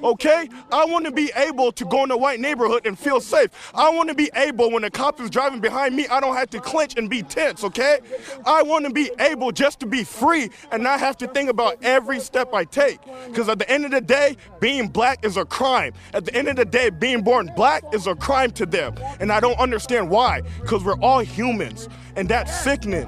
Okay? 0.03 0.49
I 0.73 0.85
want 0.85 1.05
to 1.07 1.13
be 1.13 1.31
able 1.37 1.73
to 1.73 1.85
go 1.85 2.05
in 2.05 2.11
a 2.11 2.17
white 2.17 2.41
neighborhood 2.41 2.87
and 2.87 2.99
feel 2.99 3.21
safe. 3.21 3.51
I 3.75 3.91
want 3.91 4.09
to 4.09 4.15
be 4.15 4.31
able, 4.35 4.71
when 4.71 4.85
a 4.85 4.91
cop 4.91 5.21
is 5.21 5.31
driving 5.31 5.61
behind 5.61 5.95
me, 5.95 6.07
I 6.09 6.21
don't 6.21 6.37
have 6.37 6.51
to 6.51 6.61
clench 6.61 6.97
and 6.97 7.09
be 7.09 7.23
tense, 7.23 7.65
okay? 7.65 7.99
I 8.45 8.63
want 8.63 8.85
to 8.87 8.93
be 8.93 9.11
able 9.19 9.53
just 9.53 9.81
to 9.81 9.87
be 9.87 10.05
free 10.05 10.51
and 10.73 10.83
not 10.83 11.01
have 11.01 11.17
to 11.19 11.27
think 11.29 11.51
about 11.51 11.79
every 11.83 12.21
step 12.21 12.53
I 12.53 12.65
take. 12.65 13.01
Because 13.27 13.49
at 13.49 13.59
the 13.59 13.71
end 13.71 13.85
of 13.85 13.91
the 13.91 14.01
day, 14.01 14.37
being 14.61 14.89
black 14.89 15.25
is 15.25 15.37
a 15.37 15.45
crime. 15.45 15.93
At 16.13 16.25
the 16.25 16.35
end 16.35 16.49
of 16.49 16.57
the 16.57 16.65
day, 16.65 16.91
being 16.91 17.23
born 17.23 17.51
black 17.57 17.85
is 17.93 18.07
a 18.07 18.15
crime 18.15 18.51
to 18.53 18.67
them. 18.67 18.95
And 19.21 19.33
I 19.33 19.41
don't 19.41 19.59
understand 19.59 20.11
why. 20.11 20.43
Because 20.61 20.85
we're 20.85 20.99
all 21.01 21.21
humans. 21.21 21.89
And 22.17 22.29
that's 22.29 22.55
sickening. 22.61 23.07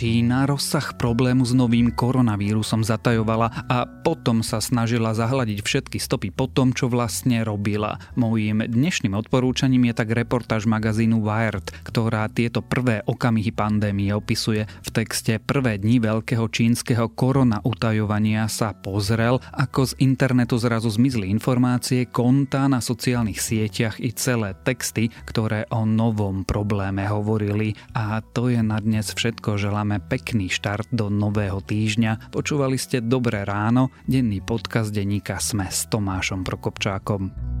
Čína 0.00 0.48
rozsah 0.48 0.96
problému 0.96 1.44
s 1.44 1.52
novým 1.52 1.92
koronavírusom 1.92 2.88
zatajovala 2.88 3.68
a 3.68 3.84
potom 3.84 4.40
sa 4.40 4.56
snažila 4.56 5.12
zahľadiť 5.12 5.60
všetky 5.60 6.00
stopy 6.00 6.32
po 6.32 6.48
tom, 6.48 6.72
čo 6.72 6.88
vlastne 6.88 7.44
robila. 7.44 8.00
Mojím 8.16 8.64
dnešným 8.64 9.12
odporúčaním 9.12 9.92
je 9.92 10.00
tak 10.00 10.16
reportáž 10.16 10.64
magazínu 10.64 11.20
Wired, 11.20 11.68
ktorá 11.84 12.32
tieto 12.32 12.64
prvé 12.64 13.04
okamihy 13.04 13.52
pandémie 13.52 14.08
opisuje. 14.16 14.64
V 14.80 14.88
texte 14.88 15.36
Prvé 15.36 15.76
dni 15.76 16.00
veľkého 16.00 16.48
čínskeho 16.48 17.12
korona 17.12 17.60
utajovania 17.60 18.48
sa 18.48 18.72
pozrel, 18.72 19.36
ako 19.52 19.84
z 19.84 20.00
internetu 20.00 20.56
zrazu 20.56 20.88
zmizli 20.88 21.28
informácie, 21.28 22.08
kontá 22.08 22.72
na 22.72 22.80
sociálnych 22.80 23.36
sieťach 23.36 24.00
i 24.00 24.16
celé 24.16 24.56
texty, 24.64 25.12
ktoré 25.28 25.68
o 25.68 25.84
novom 25.84 26.48
probléme 26.48 27.04
hovorili. 27.04 27.76
A 27.92 28.24
to 28.24 28.48
je 28.48 28.64
na 28.64 28.80
dnes 28.80 29.12
všetko. 29.12 29.60
Želám 29.60 29.89
želáme 29.90 30.06
pekný 30.06 30.46
štart 30.46 30.94
do 30.94 31.10
nového 31.10 31.58
týždňa. 31.58 32.30
Počúvali 32.30 32.78
ste 32.78 33.02
Dobré 33.02 33.42
ráno, 33.42 33.90
denný 34.06 34.38
podcast 34.38 34.94
denníka 34.94 35.42
Sme 35.42 35.66
s 35.66 35.90
Tomášom 35.90 36.46
Prokopčákom. 36.46 37.59